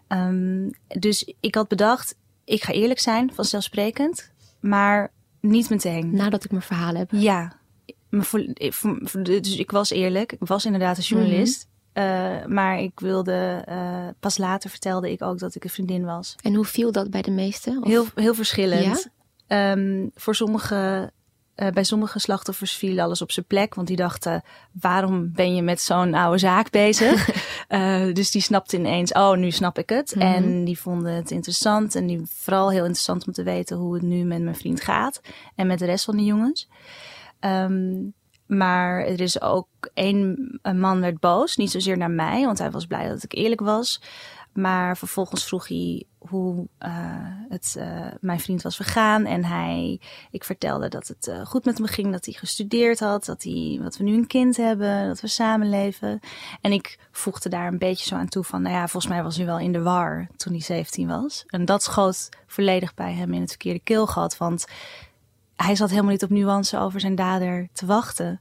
Ehm, 0.08 0.70
dus 0.88 1.34
ik 1.40 1.56
had 1.56 1.68
bedacht, 1.68 2.16
ik 2.52 2.64
ga 2.64 2.74
eerlijk 2.74 3.00
zijn, 3.00 3.34
vanzelfsprekend, 3.34 4.32
maar 4.60 5.12
niet 5.40 5.70
meteen. 5.70 6.16
Nadat 6.16 6.44
ik 6.44 6.52
mijn 6.52 6.64
verhaal 6.64 6.96
heb. 6.96 7.12
Ja, 7.12 7.60
dus 9.22 9.58
ik 9.58 9.72
was 9.72 9.90
eerlijk. 9.90 10.32
Ik 10.32 10.48
was 10.48 10.66
inderdaad 10.66 10.98
een 10.98 11.04
journalist. 11.04 11.68
Eh, 11.94 12.46
maar 12.46 12.80
ik 12.80 13.00
wilde, 13.00 13.64
eh, 13.66 14.08
pas 14.20 14.38
later 14.38 14.70
vertelde 14.70 15.12
ik 15.12 15.22
ook 15.22 15.40
dat 15.40 15.56
ik 15.56 15.64
een 15.64 15.70
vriendin 15.70 16.06
was. 16.06 16.36
En 16.42 16.54
hoe 16.54 16.66
viel 16.66 16.92
dat 16.92 17.10
bij 17.10 17.22
de 17.22 17.32
meesten? 17.32 17.88
Heel, 17.88 18.06
heel 18.16 18.34
verschillend. 18.34 19.08
Ehm, 19.48 20.08
voor 20.16 20.36
sommige, 20.36 21.12
eh, 21.62 21.70
bij 21.70 21.84
sommige 21.84 22.20
slachtoffers 22.20 22.74
viel 22.74 23.00
alles 23.00 23.22
op 23.22 23.32
zijn 23.32 23.46
plek. 23.46 23.76
Want 23.76 23.88
die 23.88 23.96
dachten, 23.96 24.44
waarom 24.72 25.32
ben 25.34 25.56
je 25.56 25.62
met 25.62 25.82
zo'n 25.82 26.14
oude 26.14 26.38
zaak 26.38 26.72
bezig? 26.72 27.30
Eh, 27.72 28.14
dus 28.14 28.32
die 28.32 28.42
snapten 28.42 28.80
ineens, 28.80 29.12
oh, 29.12 29.38
nu 29.38 29.52
snap 29.52 29.78
ik 29.78 29.90
het. 29.90 30.16
Mhm. 30.16 30.26
En 30.26 30.64
die 30.64 30.80
vonden 30.80 31.14
het 31.14 31.32
interessant. 31.32 31.96
En 31.96 32.08
die 32.08 32.22
vooral 32.26 32.70
heel 32.70 32.84
interessant 32.84 33.28
om 33.28 33.34
te 33.34 33.44
weten 33.44 33.78
hoe 33.78 33.94
het 33.94 34.04
nu 34.04 34.24
met 34.24 34.42
mijn 34.42 34.56
vriend 34.56 34.82
gaat. 34.82 35.22
En 35.56 35.68
met 35.68 35.80
de 35.80 35.86
rest 35.86 36.06
van 36.06 36.18
de 36.18 36.24
jongens. 36.24 36.70
Ehm, 37.40 38.00
maar 38.46 39.06
er 39.06 39.22
is 39.22 39.42
ook 39.42 39.68
één 39.94 40.60
een 40.62 40.80
man 40.80 41.02
werd 41.02 41.20
boos. 41.20 41.56
Niet 41.56 41.72
zozeer 41.72 41.98
naar 41.98 42.12
mij, 42.12 42.46
want 42.46 42.58
hij 42.58 42.72
was 42.72 42.86
blij 42.86 43.08
dat 43.08 43.24
ik 43.24 43.34
eerlijk 43.34 43.62
was. 43.62 44.02
Maar 44.54 44.98
vervolgens 44.98 45.46
vroeg 45.46 45.68
hij 45.68 46.04
hoe 46.18 46.68
eh, 46.78 46.92
het 47.50 47.76
eh, 47.78 48.08
mijn 48.20 48.40
vriend 48.40 48.62
was 48.62 48.76
vergaan. 48.76 49.26
En 49.26 49.46
hij, 49.46 50.00
ik 50.32 50.44
vertelde 50.44 50.88
dat 50.88 51.08
het 51.08 51.28
eh, 51.28 51.46
goed 51.46 51.66
met 51.66 51.78
hem 51.78 51.88
ging, 51.88 52.12
dat 52.12 52.26
hij 52.26 52.34
gestudeerd 52.34 53.00
had, 53.00 53.26
dat, 53.26 53.44
hij, 53.44 53.80
dat 53.82 53.98
we 53.98 54.04
nu 54.04 54.14
een 54.14 54.28
kind 54.28 54.58
hebben, 54.58 55.08
dat 55.08 55.22
we 55.22 55.28
samenleven. 55.28 56.20
En 56.62 56.72
ik 56.72 57.00
voegde 57.12 57.50
daar 57.50 57.68
een 57.68 57.78
beetje 57.78 58.06
zo 58.06 58.16
aan 58.16 58.28
toe 58.30 58.44
van, 58.44 58.62
nou 58.62 58.76
ja, 58.76 58.88
volgens 58.88 59.12
mij 59.14 59.24
was 59.24 59.38
hij 59.38 59.46
wel 59.46 59.60
in 59.60 59.72
de 59.72 59.82
war 59.82 60.28
toen 60.36 60.54
hij 60.54 60.62
17 60.62 61.08
was. 61.08 61.44
En 61.48 61.66
dat 61.66 61.84
schoot 61.84 62.30
volledig 62.48 62.94
bij 62.94 63.14
hem 63.14 63.34
in 63.34 63.42
het 63.42 63.50
verkeerde 63.50 63.80
keelgat, 63.80 64.38
want 64.38 64.66
hij 65.56 65.76
zat 65.76 65.90
helemaal 65.90 66.12
niet 66.12 66.24
op 66.24 66.30
nuance 66.30 66.78
over 66.78 67.00
zijn 67.00 67.16
dader 67.16 67.68
te 67.74 67.86
wachten. 67.86 68.40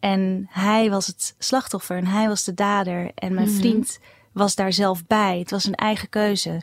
En 0.00 0.46
hij 0.50 0.90
was 0.90 1.06
het 1.06 1.34
slachtoffer 1.38 1.96
en 1.96 2.06
hij 2.06 2.28
was 2.28 2.44
de 2.44 2.54
dader. 2.54 3.10
En 3.14 3.34
mijn 3.34 3.48
Mhm. 3.48 3.56
vriend 3.56 3.98
was 4.36 4.54
daar 4.54 4.72
zelf 4.72 5.06
bij. 5.06 5.38
Het 5.38 5.50
was 5.50 5.64
een 5.64 5.74
eigen 5.74 6.08
keuze. 6.08 6.60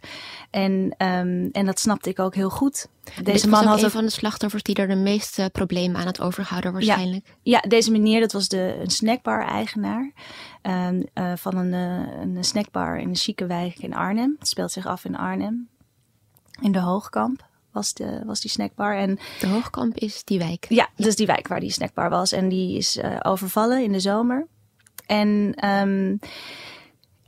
En, 0.49 0.95
ehm, 0.97 1.49
en 1.51 1.65
dat 1.65 1.79
snapte 1.79 2.09
ik 2.09 2.19
ook 2.19 2.35
heel 2.35 2.49
goed. 2.49 2.87
Deze 3.23 3.49
was 3.49 3.59
man 3.59 3.69
had 3.69 3.79
een 3.79 3.85
ook, 3.85 3.91
van 3.91 4.05
de 4.05 4.11
slachtoffers 4.11 4.63
die 4.63 4.75
er 4.75 4.87
de 4.87 4.95
meeste 4.95 5.49
problemen 5.51 6.01
aan 6.01 6.07
het 6.07 6.21
overhouden 6.21 6.73
waarschijnlijk. 6.73 7.35
ja, 7.41 7.59
deze 7.59 7.91
meneer, 7.91 8.19
dat 8.19 8.31
was 8.31 8.47
de, 8.47 8.77
een 8.81 8.89
snackbar-eigenaar 8.89 10.11
ehm, 10.61 11.01
eh, 11.13 11.31
van 11.35 11.57
een, 11.57 11.73
eh, 11.73 12.21
een 12.21 12.43
snackbar 12.43 12.99
in 12.99 13.09
een 13.09 13.15
chique 13.15 13.45
wijk 13.45 13.79
in 13.79 13.93
Arnhem. 13.93 14.35
Het 14.39 14.47
speelt 14.47 14.71
zich 14.71 14.85
af 14.85 15.05
in 15.05 15.17
Arnhem. 15.17 15.67
In 16.61 16.71
de 16.71 16.79
Hoogkamp 16.79 17.45
was, 17.71 17.93
de, 17.93 18.21
was 18.25 18.41
die 18.41 18.51
snackbar. 18.51 18.97
En 18.97 19.19
De 19.39 19.47
Hoogkamp 19.47 19.95
is 19.95 20.23
die 20.23 20.39
wijk. 20.39 20.65
Ja, 20.69 20.89
dus 20.95 21.15
die 21.15 21.27
wijk 21.27 21.47
waar 21.47 21.59
die 21.59 21.71
snackbar 21.71 22.09
was. 22.09 22.31
En 22.31 22.49
die 22.49 22.77
is 22.77 22.97
eh, 22.97 23.15
overvallen 23.21 23.83
in 23.83 23.91
de 23.91 23.99
zomer. 23.99 24.47
En, 25.05 25.53
ehm, 25.55 26.15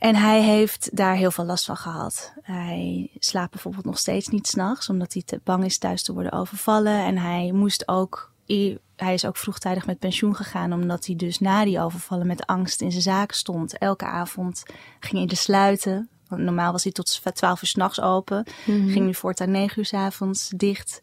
en 0.05 0.15
hij 0.15 0.41
heeft 0.41 0.95
daar 0.95 1.15
heel 1.15 1.31
veel 1.31 1.45
last 1.45 1.65
van 1.65 1.77
gehad. 1.77 2.33
Hij 2.41 3.09
slaapt 3.19 3.51
bijvoorbeeld 3.51 3.85
nog 3.85 3.97
steeds 3.97 4.27
niet 4.27 4.47
s'nachts, 4.47 4.89
omdat 4.89 5.13
hij 5.13 5.21
te 5.25 5.39
bang 5.43 5.65
is 5.65 5.77
thuis 5.77 6.03
te 6.03 6.13
worden 6.13 6.31
overvallen. 6.31 7.05
En 7.05 7.17
hij 7.17 7.51
moest 7.51 7.88
ook, 7.88 8.31
hij 8.95 9.13
is 9.13 9.25
ook 9.25 9.38
vroegtijdig 9.38 9.85
met 9.85 10.00
pensioen 10.00 10.35
gegaan, 10.35 10.74
omdat 10.74 11.05
hij 11.05 11.15
dus 11.15 11.39
na 11.39 11.63
die 11.63 11.79
overvallen 11.79 12.27
met 12.27 12.45
angst 12.45 12.81
in 12.81 12.91
zijn 12.91 13.03
zaken 13.03 13.35
stond. 13.35 13.77
Elke 13.77 14.05
avond 14.05 14.63
ging 15.00 15.17
hij 15.17 15.25
de 15.25 15.35
sluiten. 15.35 16.09
Want 16.27 16.41
normaal 16.41 16.71
was 16.71 16.83
hij 16.83 16.91
tot 16.91 17.21
12 17.33 17.62
uur 17.62 17.67
s'nachts 17.67 18.01
open. 18.01 18.45
Mhm. 18.65 18.89
Ging 18.89 19.05
nu 19.05 19.13
voortaan 19.13 19.51
9 19.51 19.79
uur 19.79 19.85
's 19.85 19.93
avonds 19.93 20.50
dicht. 20.55 21.01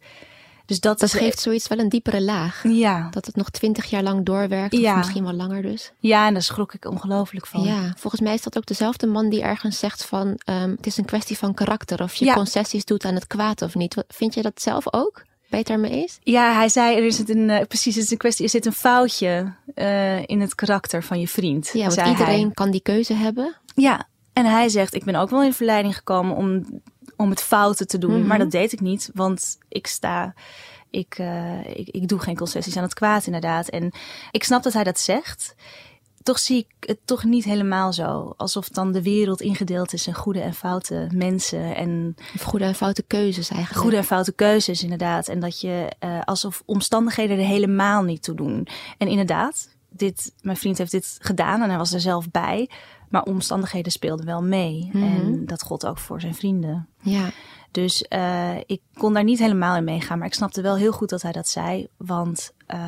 Dus 0.66 0.80
dat, 0.80 1.10
geeft 1.12 1.38
zoiets 1.40 1.68
wel 1.68 1.78
een 1.78 1.88
diepere 1.88 2.22
laag. 2.22 2.62
Ja, 2.68 3.08
Dat 3.10 3.26
het 3.26 3.36
nog 3.36 3.50
twintig 3.50 3.90
jaar 3.90 4.02
lang 4.02 4.24
doorwerkt, 4.24 4.76
Ja. 4.76 4.90
of 4.90 4.96
misschien 4.96 5.24
wel 5.24 5.32
langer 5.32 5.62
dus. 5.62 5.92
Ja, 5.98 6.26
en 6.26 6.32
daar 6.32 6.42
schrok 6.42 6.74
ik 6.74 6.84
ongelooflijk 6.84 7.46
van. 7.46 7.62
Ja, 7.62 7.92
volgens 7.96 8.22
mij 8.22 8.34
is 8.34 8.42
dat 8.42 8.56
ook 8.56 8.66
dezelfde 8.66 9.06
man 9.06 9.28
die 9.28 9.42
ergens 9.42 9.78
zegt 9.78 10.04
van... 10.04 10.38
ehm, 10.44 10.70
het 10.70 10.86
is 10.86 10.96
een 10.96 11.04
kwestie 11.04 11.38
van 11.38 11.54
karakter, 11.54 12.02
of 12.02 12.14
je 12.14 12.24
Ja. 12.24 12.34
concessies 12.34 12.84
doet 12.84 13.04
aan 13.04 13.14
het 13.14 13.26
kwaad 13.26 13.62
of 13.62 13.74
niet. 13.74 14.04
Vind 14.08 14.34
je 14.34 14.42
dat 14.42 14.62
zelf 14.62 14.92
ook? 14.92 15.22
Het 15.48 15.66
daarmee 15.66 15.90
eens? 15.90 16.18
Ja, 16.22 16.54
hij 16.54 16.68
zei, 16.68 16.96
er 16.96 17.04
is 17.04 17.18
het 17.18 17.28
een, 17.28 17.50
eh, 17.50 17.66
precies, 17.66 17.94
het 17.94 18.04
is 18.04 18.10
een 18.10 18.16
kwestie, 18.16 18.44
er 18.44 18.50
zit 18.50 18.66
een 18.66 18.72
foutje 18.72 19.52
eh, 19.74 20.22
in 20.26 20.40
het 20.40 20.54
karakter 20.54 21.02
van 21.02 21.20
je 21.20 21.28
vriend. 21.28 21.70
Ja, 21.72 21.88
want 21.88 22.08
iedereen 22.08 22.40
hij. 22.44 22.50
kan 22.54 22.70
die 22.70 22.80
keuze 22.82 23.14
hebben. 23.14 23.56
Ja, 23.74 24.08
En 24.32 24.44
hij 24.46 24.68
zegt, 24.68 24.94
ik 24.94 25.04
ben 25.04 25.14
ook 25.14 25.30
wel 25.30 25.42
in 25.42 25.52
verleiding 25.52 25.96
gekomen 25.96 26.36
om, 26.36 26.64
om 27.22 27.30
het 27.30 27.42
fouten 27.42 27.86
te 27.86 27.98
doen. 27.98 28.18
Mhm. 28.18 28.26
Maar 28.26 28.38
dat 28.38 28.50
deed 28.50 28.72
ik 28.72 28.80
niet, 28.80 29.10
want 29.14 29.58
ik 29.68 29.86
sta... 29.86 30.34
Ik, 30.90 31.14
eh, 31.18 31.66
ik, 31.66 31.88
ik 31.88 32.08
doe 32.08 32.18
geen 32.18 32.36
concessies 32.36 32.76
aan 32.76 32.82
het 32.82 32.94
kwaad, 32.94 33.26
inderdaad. 33.26 33.68
En 33.68 33.92
ik 34.30 34.44
snap 34.44 34.62
dat 34.62 34.72
hij 34.72 34.84
dat 34.84 35.00
zegt. 35.00 35.54
Toch 36.22 36.38
zie 36.38 36.58
ik 36.58 36.88
het 36.88 36.98
toch 37.04 37.24
niet 37.24 37.44
helemaal 37.44 37.92
zo. 37.92 38.34
Alsof 38.36 38.68
dan 38.68 38.92
de 38.92 39.02
wereld 39.02 39.40
ingedeeld 39.40 39.92
is 39.92 40.06
in 40.06 40.14
goede 40.14 40.40
en 40.40 40.54
foute 40.54 41.08
mensen. 41.14 41.76
En 41.76 42.14
Of 42.34 42.42
goede 42.42 42.64
en 42.64 42.74
foute 42.74 43.02
keuzes 43.02 43.50
eigenlijk. 43.50 43.82
goede 43.82 43.96
en 43.96 44.04
foute 44.04 44.32
keuzes, 44.32 44.82
inderdaad. 44.82 45.28
En 45.28 45.40
dat 45.40 45.60
je 45.60 45.92
eh, 45.98 46.20
alsof 46.24 46.62
omstandigheden 46.66 47.38
er 47.38 47.44
helemaal 47.44 48.02
niet 48.02 48.22
toe 48.22 48.34
doen. 48.34 48.66
En 48.98 49.08
inderdaad, 49.08 49.68
dit, 49.88 50.32
mijn 50.40 50.56
vriend 50.56 50.78
heeft 50.78 50.90
dit 50.90 51.16
gedaan 51.18 51.62
en 51.62 51.68
hij 51.68 51.78
was 51.78 51.92
er 51.92 52.00
zelf 52.00 52.30
bij. 52.30 52.70
Maar 53.12 53.22
omstandigheden 53.22 53.92
speelden 53.92 54.26
wel 54.26 54.42
mee. 54.42 54.88
Mhm. 54.92 55.02
En 55.02 55.46
dat 55.46 55.62
gold 55.62 55.86
ook 55.86 55.98
voor 55.98 56.20
zijn 56.20 56.34
vrienden. 56.34 56.88
Ja. 57.00 57.30
Dus 57.70 58.02
eh, 58.02 58.56
ik 58.66 58.80
kon 58.94 59.12
daar 59.12 59.24
niet 59.24 59.38
helemaal 59.38 59.76
in 59.76 59.84
meegaan. 59.84 60.18
Maar 60.18 60.26
ik 60.26 60.34
snapte 60.34 60.62
wel 60.62 60.76
heel 60.76 60.92
goed 60.92 61.08
dat 61.08 61.22
hij 61.22 61.32
dat 61.32 61.48
zei. 61.48 61.88
Want 61.96 62.52
eh, 62.66 62.78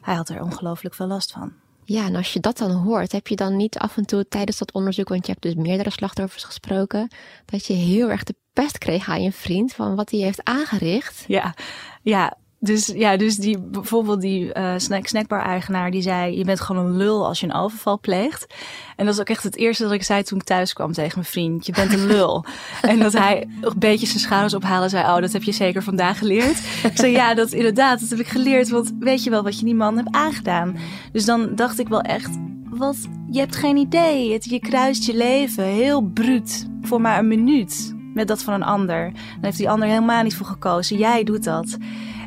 hij 0.00 0.14
had 0.14 0.28
er 0.28 0.42
ongelooflijk 0.42 0.94
veel 0.94 1.06
last 1.06 1.32
van. 1.32 1.52
ja, 1.84 2.06
en 2.06 2.16
als 2.16 2.32
je 2.32 2.40
dat 2.40 2.58
dan 2.58 2.70
hoort, 2.70 3.12
heb 3.12 3.26
je 3.26 3.36
dan 3.36 3.56
niet 3.56 3.78
af 3.78 3.96
en 3.96 4.06
toe 4.06 4.28
tijdens 4.28 4.58
dat 4.58 4.72
onderzoek, 4.72 5.08
want 5.08 5.26
je 5.26 5.32
hebt 5.32 5.44
dus 5.44 5.54
meerdere 5.54 5.90
slachtoffers 5.90 6.44
gesproken, 6.44 7.08
dat 7.44 7.66
je 7.66 7.72
heel 7.72 8.10
erg 8.10 8.24
de 8.24 8.34
pest 8.52 8.78
kreeg 8.78 9.08
aan 9.08 9.22
je 9.22 9.32
vriend 9.32 9.72
van 9.72 9.94
wat 9.94 10.10
hij 10.10 10.20
heeft 10.20 10.44
aangericht. 10.44 11.24
Ja, 11.26 11.54
ja. 12.02 12.36
Dus, 12.64 12.86
ja, 12.86 13.16
dus 13.16 13.36
die, 13.36 13.58
bijvoorbeeld 13.58 14.20
die 14.20 14.52
eh 14.52 14.74
snack, 14.76 15.06
snackbar-eigenaar 15.06 15.90
die 15.90 16.02
zei... 16.02 16.38
je 16.38 16.44
bent 16.44 16.60
gewoon 16.60 16.86
een 16.86 16.96
lul 16.96 17.26
als 17.26 17.40
je 17.40 17.46
een 17.46 17.54
overval 17.54 17.98
pleegt. 18.00 18.54
En 18.96 19.04
dat 19.04 19.14
is 19.14 19.20
ook 19.20 19.28
echt 19.28 19.42
het 19.42 19.56
eerste 19.56 19.82
dat 19.82 19.92
ik 19.92 20.02
zei 20.02 20.22
toen 20.22 20.38
ik 20.38 20.44
thuis 20.44 20.72
kwam 20.72 20.92
tegen 20.92 21.12
mijn 21.14 21.26
vriend. 21.30 21.66
Je 21.66 21.72
bent 21.72 21.92
een 21.92 22.06
lul. 22.06 22.44
en 22.82 22.98
dat 22.98 23.12
hij 23.12 23.48
een 23.60 23.78
beetje 23.78 24.06
zijn 24.06 24.18
schouders 24.18 24.54
ophalen 24.54 24.82
en 24.82 24.90
zei... 24.90 25.04
oh, 25.04 25.20
dat 25.20 25.32
heb 25.32 25.42
je 25.42 25.52
zeker 25.52 25.82
vandaag 25.82 26.18
geleerd. 26.18 26.58
ik 26.82 26.92
zei, 26.94 27.12
ja, 27.12 27.34
dat 27.34 27.52
inderdaad, 27.52 28.00
dat 28.00 28.08
heb 28.08 28.18
ik 28.18 28.28
geleerd. 28.28 28.68
Want 28.68 28.92
weet 28.98 29.24
je 29.24 29.30
wel 29.30 29.42
wat 29.42 29.58
je 29.58 29.64
die 29.64 29.74
man 29.74 29.96
hebt 29.96 30.14
aangedaan? 30.14 30.76
Dus 31.12 31.24
dan 31.24 31.54
dacht 31.54 31.78
ik 31.78 31.88
wel 31.88 32.00
echt... 32.00 32.38
wat, 32.70 32.96
je 33.30 33.38
hebt 33.38 33.56
geen 33.56 33.76
idee. 33.76 34.32
Het, 34.32 34.44
je 34.44 34.60
kruist 34.60 35.04
je 35.04 35.16
leven 35.16 35.64
heel 35.64 36.00
bruut 36.00 36.68
voor 36.82 37.00
maar 37.00 37.18
een 37.18 37.28
minuut 37.28 37.94
met 38.14 38.28
dat 38.28 38.42
van 38.42 38.54
een 38.54 38.62
ander. 38.62 39.12
Dan 39.12 39.44
heeft 39.44 39.56
die 39.56 39.70
ander 39.70 39.88
helemaal 39.88 40.22
niet 40.22 40.36
voor 40.36 40.46
gekozen. 40.46 40.96
Jij 40.96 41.24
doet 41.24 41.44
dat. 41.44 41.76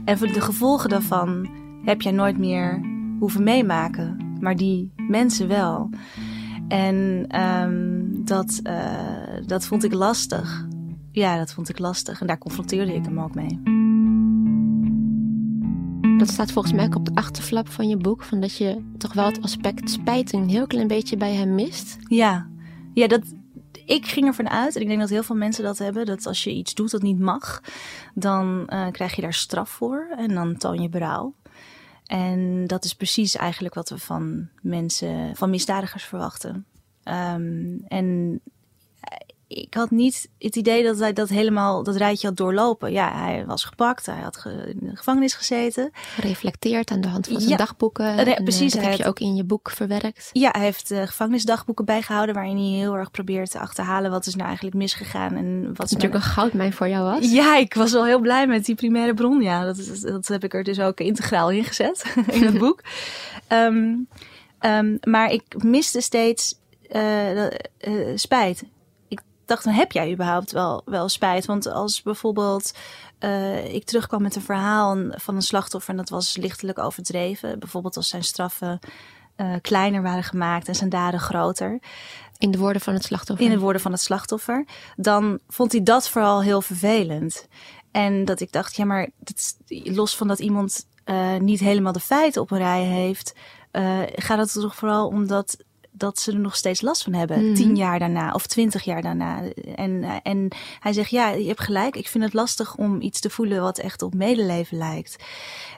En 0.06 0.18
voor 0.18 0.28
de 0.28 0.42
gevolgen 0.42 0.90
daarvan 0.90 1.48
heb 1.84 2.02
jij 2.02 2.12
nooit 2.12 2.38
meer 2.38 2.82
hoeven 3.20 3.44
meemaken. 3.44 4.18
Maar 4.40 4.56
die 4.56 4.92
mensen 4.96 5.48
wel. 5.48 5.90
En 6.68 7.26
ehm, 7.28 8.04
dat, 8.26 8.60
eh, 8.64 9.46
dat 9.46 9.66
vond 9.66 9.84
ik 9.84 9.94
lastig. 9.94 10.68
Ja, 11.12 11.38
dat 11.38 11.54
vond 11.54 11.70
ik 11.70 11.80
lastig. 11.80 12.22
En 12.22 12.28
daar 12.28 12.38
confronteerde 12.38 12.96
ik 12.96 13.06
hem 13.06 13.20
ook 13.20 13.36
mee. 13.36 13.60
Dat 16.18 16.30
staat 16.30 16.52
volgens 16.52 16.74
mij 16.74 16.86
ook 16.86 16.96
op 16.96 17.06
de 17.06 17.16
achterflap 17.16 17.70
van 17.70 17.88
je 17.88 17.98
boek, 17.98 18.24
van 18.24 18.40
dat 18.40 18.58
je 18.58 18.82
toch 18.98 19.14
wel 19.14 19.26
het 19.26 19.42
aspect 19.42 19.90
spijt 19.90 20.34
een 20.34 20.50
heel 20.50 20.68
klein 20.68 20.88
beetje 20.88 21.18
bij 21.18 21.34
hem 21.34 21.56
mist. 21.56 21.98
Ja, 22.08 22.48
ja 22.94 23.08
dat, 23.08 23.34
ik 23.86 24.06
ging 24.06 24.28
ervan 24.28 24.50
uit, 24.50 24.76
en 24.76 24.82
ik 24.82 24.88
denk 24.88 25.00
dat 25.00 25.10
heel 25.10 25.24
veel 25.24 25.36
mensen 25.36 25.64
dat 25.64 25.78
hebben, 25.78 26.06
dat 26.06 26.26
als 26.26 26.44
je 26.44 26.52
iets 26.52 26.74
doet 26.74 26.92
dat 26.92 27.02
niet 27.02 27.20
mag, 27.20 27.62
dan 28.14 28.68
eh, 28.68 28.88
krijg 28.92 29.16
je 29.16 29.22
daar 29.22 29.34
straf 29.34 29.70
voor 29.70 30.08
en 30.18 30.34
dan 30.34 30.58
toon 30.58 30.82
je 30.82 30.90
berouw. 30.90 31.34
En 32.06 32.68
dat 32.68 32.84
is 32.84 32.94
precies 32.94 33.36
eigenlijk 33.36 33.74
wat 33.74 33.90
we 33.90 33.98
van 33.98 34.50
mensen, 34.62 35.36
van 35.36 35.50
misdadigers 35.50 36.04
verwachten. 36.04 36.66
Ehm, 37.04 37.78
en 37.88 38.40
ik 39.48 39.74
had 39.74 39.92
niet 39.92 40.30
het 40.40 40.56
idee 40.56 40.84
dat 40.84 41.00
hij 41.00 41.14
dat 41.14 41.30
helemaal, 41.30 41.84
dat 41.84 41.96
rijtje 41.96 42.28
had 42.28 42.38
doorlopen. 42.38 42.92
Ja, 42.92 43.12
hij 43.18 43.46
was 43.46 43.64
gepakt, 43.64 44.06
hij 44.06 44.22
had 44.22 44.38
ge- 44.38 44.74
in 44.80 44.88
de 44.90 44.96
gevangenis 44.96 45.34
gezeten. 45.34 45.90
Gereflecteerd 45.94 46.92
aan 46.92 47.02
de 47.02 47.08
hand 47.08 47.28
van 47.28 47.38
zijn 47.40 47.50
Ja, 47.52 47.58
dagboeken. 47.58 48.06
En, 48.18 48.28
eh, 48.28 48.44
precies, 48.44 48.74
Dat 48.74 48.84
heb 48.84 48.94
je 48.94 49.06
ook 49.06 49.20
in 49.20 49.36
je 49.36 49.44
boek 49.44 49.70
verwerkt. 49.72 50.30
Ja, 50.34 50.50
hij 50.52 50.62
heeft 50.62 50.92
eh, 50.92 51.02
gevangenisdagboeken 51.02 51.86
bijgehouden 51.86 52.36
waarin 52.36 52.58
hij 52.58 52.66
heel 52.66 52.96
erg 52.98 53.12
probeert 53.12 53.52
te 53.52 53.60
achterhalen 53.60 54.12
wat 54.12 54.26
is 54.26 54.34
nou 54.36 54.46
eigenlijk 54.48 54.76
misgegaan 54.78 55.36
en 55.36 55.46
wat 55.46 55.64
is 55.64 55.78
nou 55.78 55.78
natuurlijk 55.94 56.14
een 56.14 56.22
goudmijn 56.32 56.74
voor 56.74 56.88
jou 56.90 57.04
was. 57.20 57.32
Ja, 57.32 57.58
ik 57.58 57.74
was 57.74 57.92
wel 57.92 58.06
heel 58.06 58.20
blij 58.20 58.48
met 58.48 58.66
die 58.66 58.76
primaire 58.76 59.14
bron. 59.14 59.42
Ja, 59.42 59.66
dat, 59.66 59.78
is- 59.78 60.02
dat 60.02 60.28
heb 60.28 60.44
ik 60.44 60.54
er 60.54 60.64
dus 60.64 60.80
ook 60.80 61.00
integraal 61.00 61.52
in 61.52 61.64
gezet 61.64 62.16
in 62.32 62.44
het 62.44 62.58
boek. 62.58 62.82
Ehm, 63.48 63.94
ehm, 64.60 64.98
maar 65.04 65.32
ik 65.32 65.44
miste 65.64 66.02
steeds 66.02 66.56
eh, 66.90 67.44
spijt. 68.16 68.64
Dacht, 69.46 69.64
dan 69.64 69.74
heb 69.74 69.92
jij 69.92 70.12
überhaupt 70.12 70.52
wel, 70.52 70.82
wel 70.86 71.10
spijt? 71.10 71.46
Want 71.46 71.68
als 71.68 72.02
bijvoorbeeld 72.02 72.74
eh, 73.20 73.74
ik 73.74 73.86
terugkwam 73.86 74.22
met 74.22 74.36
een 74.36 74.42
verhaal 74.42 74.98
van 75.10 75.36
een 75.36 75.42
slachtoffer 75.42 75.90
en 75.90 75.98
dat 75.98 76.10
was 76.10 76.38
lichtelijk 76.38 76.80
overdreven. 76.80 77.60
Bijvoorbeeld 77.60 77.96
als 77.96 78.10
zijn 78.10 78.24
straffen 78.24 78.80
eh, 79.36 79.54
kleiner 79.62 80.02
waren 80.02 80.24
gemaakt 80.24 80.68
en 80.68 80.76
zijn 80.76 80.90
daden 80.90 81.20
groter 81.20 81.80
In 82.38 82.52
de 82.52 82.58
woorden 82.58 82.82
van 82.82 82.94
het 82.94 83.04
slachtoffer. 83.04 83.46
in 83.46 83.52
de 83.52 83.60
woorden 83.60 83.82
van 83.82 83.92
het 83.92 84.02
slachtoffer, 84.02 84.66
dan 84.96 85.40
vond 85.48 85.72
hij 85.72 85.84
dat 85.84 86.10
vooral 86.10 86.42
heel 86.42 86.62
vervelend. 86.62 87.48
En 87.92 88.26
dat 88.26 88.40
ik 88.40 88.52
dacht, 88.52 88.76
ja, 88.76 88.86
maar 88.86 89.10
dat 89.18 89.58
los 89.68 90.16
van 90.16 90.28
dat 90.28 90.40
iemand 90.40 90.88
eh, 91.04 91.36
niet 91.36 91.60
helemaal 91.60 91.94
de 91.94 92.00
feiten 92.00 92.42
op 92.42 92.52
een 92.52 92.58
rij 92.58 92.84
heeft, 92.84 93.34
gaat 94.16 94.38
het 94.38 94.56
er 94.56 94.62
toch 94.62 94.76
vooral 94.76 95.08
om 95.08 95.28
dat, 95.28 95.58
dat 95.98 96.20
ze 96.20 96.32
er 96.32 96.40
nog 96.40 96.56
steeds 96.56 96.82
last 96.82 97.04
van 97.04 97.14
hebben. 97.14 97.46
Mhm. 97.46 97.56
Tien 97.56 97.76
jaar 97.76 98.00
daarna 98.00 98.32
of 98.32 98.48
twintig 98.48 98.84
jaar 98.84 99.02
daarna. 99.02 99.42
En, 99.76 100.22
en 100.24 100.48
hij 100.80 100.94
zegt, 100.94 101.10
ja, 101.10 101.30
je 101.30 101.48
hebt 101.48 101.62
gelijk. 101.62 101.96
Ik 101.96 102.08
vind 102.08 102.24
het 102.24 102.34
lastig 102.34 102.76
om 102.76 103.02
iets 103.02 103.20
te 103.20 103.30
voelen 103.30 103.62
wat 103.62 103.78
echt 103.78 104.02
op 104.02 104.14
medeleven 104.14 104.78
lijkt. 104.78 105.24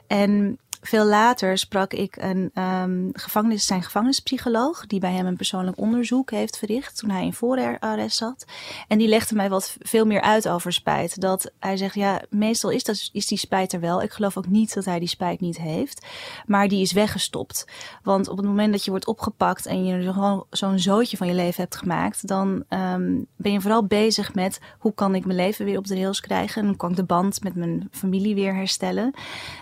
En 0.06 0.58
veel 0.80 1.04
later 1.04 1.58
sprak 1.58 1.92
ik 1.92 2.16
een 2.16 2.50
ehm, 2.54 3.08
gevangenis, 3.12 3.66
zijn 3.66 3.82
gevangenispsycholoog, 3.82 4.86
die 4.86 5.00
bij 5.00 5.12
hem 5.12 5.26
een 5.26 5.36
persoonlijk 5.36 5.78
onderzoek 5.78 6.30
heeft 6.30 6.58
verricht 6.58 6.98
toen 6.98 7.10
hij 7.10 7.24
in 7.24 7.32
voorarrest 7.32 8.16
zat. 8.16 8.44
En 8.88 8.98
die 8.98 9.08
legde 9.08 9.34
mij 9.34 9.48
wat 9.48 9.76
veel 9.80 10.06
meer 10.06 10.20
uit 10.20 10.48
over 10.48 10.72
spijt. 10.72 11.20
Dat 11.20 11.50
hij 11.58 11.76
zegt, 11.76 11.94
ja, 11.94 12.22
meestal 12.30 12.70
is, 12.70 12.84
dat, 12.84 13.08
is 13.12 13.26
die 13.26 13.38
spijt 13.38 13.72
er 13.72 13.80
wel. 13.80 14.02
Ik 14.02 14.12
geloof 14.12 14.36
ook 14.36 14.48
niet 14.48 14.74
dat 14.74 14.84
hij 14.84 14.98
die 14.98 15.08
spijt 15.08 15.40
niet 15.40 15.58
heeft, 15.58 16.06
maar 16.46 16.68
die 16.68 16.82
is 16.82 16.92
weggestopt. 16.92 17.66
Want 18.02 18.28
op 18.28 18.36
het 18.36 18.46
moment 18.46 18.72
dat 18.72 18.84
je 18.84 18.90
wordt 18.90 19.06
opgepakt 19.06 19.66
en 19.66 19.84
je 19.84 20.12
gewoon 20.12 20.44
zo'n 20.50 20.78
zootje 20.78 21.16
van 21.16 21.26
je 21.26 21.34
leven 21.34 21.62
hebt 21.62 21.76
gemaakt, 21.76 22.28
dan 22.28 22.64
ehm, 22.68 23.22
ben 23.36 23.52
je 23.52 23.60
vooral 23.60 23.86
bezig 23.86 24.34
met 24.34 24.60
hoe 24.78 24.94
kan 24.94 25.14
ik 25.14 25.24
mijn 25.24 25.38
leven 25.38 25.64
weer 25.64 25.78
op 25.78 25.86
de 25.86 25.94
rails 25.94 26.20
krijgen 26.20 26.62
en 26.62 26.68
hoe 26.68 26.76
kan 26.76 26.90
ik 26.90 26.96
de 26.96 27.04
band 27.04 27.42
met 27.42 27.54
mijn 27.54 27.88
familie 27.90 28.34
weer 28.34 28.54
herstellen. 28.54 29.14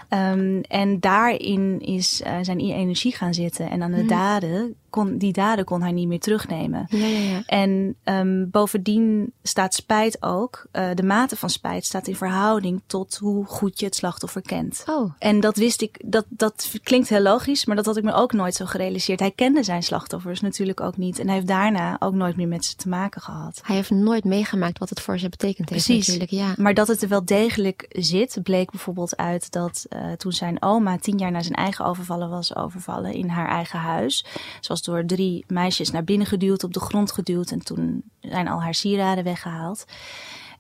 Ehm, 0.08 0.60
en 0.68 1.00
daarin 1.00 1.80
is 1.80 2.20
uh, 2.26 2.36
zijn 2.42 2.60
energie 2.60 3.14
gaan 3.16 3.34
zitten. 3.34 3.70
En 3.70 3.82
aan 3.82 3.90
de 3.90 3.96
Mhm. 3.96 4.08
daden, 4.08 4.74
kon, 4.90 5.18
die 5.18 5.32
daden 5.32 5.64
kon 5.64 5.82
hij 5.82 5.92
niet 5.92 6.08
meer 6.08 6.20
terugnemen. 6.20 6.86
Ja, 6.88 7.06
ja, 7.06 7.18
ja. 7.18 7.42
En 7.46 7.96
um, 8.04 8.50
bovendien 8.50 9.32
staat 9.42 9.74
spijt 9.74 10.22
ook, 10.22 10.66
uh, 10.72 10.88
de 10.94 11.02
mate 11.02 11.36
van 11.36 11.50
spijt 11.50 11.84
staat 11.84 12.06
in 12.06 12.16
verhouding 12.16 12.82
tot 12.86 13.16
hoe 13.16 13.44
goed 13.44 13.80
je 13.80 13.84
het 13.86 13.94
slachtoffer 13.94 14.42
kent. 14.42 14.84
Oh, 14.88 15.12
En 15.18 15.40
dat 15.40 15.56
wist 15.56 15.82
ik, 15.82 16.02
dat, 16.04 16.24
dat 16.28 16.74
klinkt 16.82 17.08
heel 17.08 17.20
logisch, 17.20 17.64
maar 17.64 17.76
dat 17.76 17.86
had 17.86 17.96
ik 17.96 18.04
me 18.04 18.12
ook 18.12 18.32
nooit 18.32 18.54
zo 18.54 18.64
gerealiseerd. 18.64 19.20
Hij 19.20 19.30
kende 19.30 19.62
zijn 19.62 19.82
slachtoffers 19.82 20.40
natuurlijk 20.40 20.80
ook 20.80 20.96
niet. 20.96 21.18
En 21.18 21.26
hij 21.26 21.34
heeft 21.34 21.46
daarna 21.46 21.96
ook 21.98 22.14
nooit 22.14 22.36
meer 22.36 22.48
met 22.48 22.64
ze 22.64 22.76
te 22.76 22.88
maken 22.88 23.20
gehad. 23.20 23.60
hij 23.62 23.76
heeft 23.76 23.90
nooit 23.90 24.24
meegemaakt 24.24 24.78
wat 24.78 24.88
het 24.88 25.00
voor 25.00 25.18
ze 25.18 25.28
betekend 25.28 25.68
heeft 25.68 25.84
Precies. 25.84 26.06
natuurlijk. 26.06 26.30
Ja. 26.30 26.54
Maar 26.62 26.74
dat 26.74 26.88
het 26.88 27.02
er 27.02 27.08
wel 27.08 27.24
degelijk 27.24 27.86
zit, 27.90 28.38
bleek 28.42 28.70
bijvoorbeeld 28.70 29.16
uit 29.16 29.50
dat 29.52 29.86
uh, 29.96 30.12
toen 30.12 30.32
zijn 30.32 30.62
oma 30.62 30.96
tien 30.98 31.18
jaar 31.18 31.30
na 31.30 31.42
zijn 31.42 31.54
eigen 31.54 31.84
overvallen 31.84 32.30
was 32.30 32.56
overvallen 32.56 33.12
in 33.12 33.28
haar 33.28 33.48
eigen 33.48 33.78
huis. 33.78 34.24
Ze 34.60 34.68
was 34.68 34.82
door 34.82 35.04
drie 35.04 35.44
meisjes 35.48 35.90
naar 35.90 36.04
binnen 36.04 36.26
geduwd, 36.26 36.64
op 36.64 36.72
de 36.72 36.80
grond 36.80 37.12
geduwd 37.12 37.50
en 37.50 37.64
toen 37.64 38.02
zijn 38.20 38.48
al 38.48 38.62
haar 38.62 38.74
sieraden 38.74 39.24
weggehaald. 39.24 39.84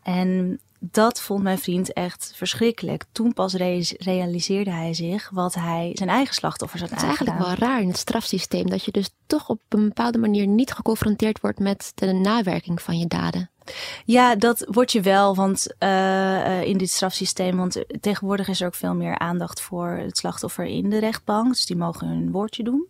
En 0.02 0.60
dat 0.78 1.20
vond 1.20 1.42
mijn 1.42 1.58
vriend 1.58 1.92
echt 1.92 2.32
verschrikkelijk. 2.34 3.04
Toen 3.12 3.32
pas 3.32 3.54
re 3.54 3.94
realiseerde 3.98 4.70
hij 4.70 4.94
zich 4.94 5.30
wat 5.32 5.54
hij 5.54 5.90
zijn 5.94 6.08
eigen 6.08 6.34
slachtoffers 6.34 6.80
had 6.80 6.90
Het 6.90 7.02
is 7.02 7.04
aangedaan. 7.04 7.34
eigenlijk 7.34 7.58
wel 7.58 7.68
raar 7.68 7.80
in 7.80 7.88
het 7.88 7.96
strafsysteem 7.96 8.70
dat 8.70 8.84
je 8.84 8.90
dus 8.90 9.10
toch 9.26 9.48
op 9.48 9.60
een 9.68 9.88
bepaalde 9.88 10.18
manier 10.18 10.46
niet 10.46 10.72
geconfronteerd 10.72 11.40
wordt 11.40 11.58
met 11.58 11.92
de 11.94 12.12
nawerking 12.12 12.82
van 12.82 12.98
je 12.98 13.06
daden. 13.06 13.50
Ja, 14.04 14.34
dat 14.34 14.66
word 14.70 14.92
je 14.92 15.00
wel, 15.00 15.34
want 15.34 15.74
uh, 15.78 16.62
in 16.62 16.78
dit 16.78 16.90
strafsysteem, 16.90 17.56
want 17.56 17.84
tegenwoordig 18.00 18.48
is 18.48 18.60
er 18.60 18.66
ook 18.66 18.74
veel 18.74 18.94
meer 18.94 19.18
aandacht 19.18 19.60
voor 19.60 19.88
het 19.88 20.18
slachtoffer 20.18 20.64
in 20.64 20.90
de 20.90 20.98
rechtbank, 20.98 21.48
dus 21.48 21.66
die 21.66 21.76
mogen 21.76 22.08
hun 22.08 22.30
woordje 22.30 22.62
doen. 22.62 22.88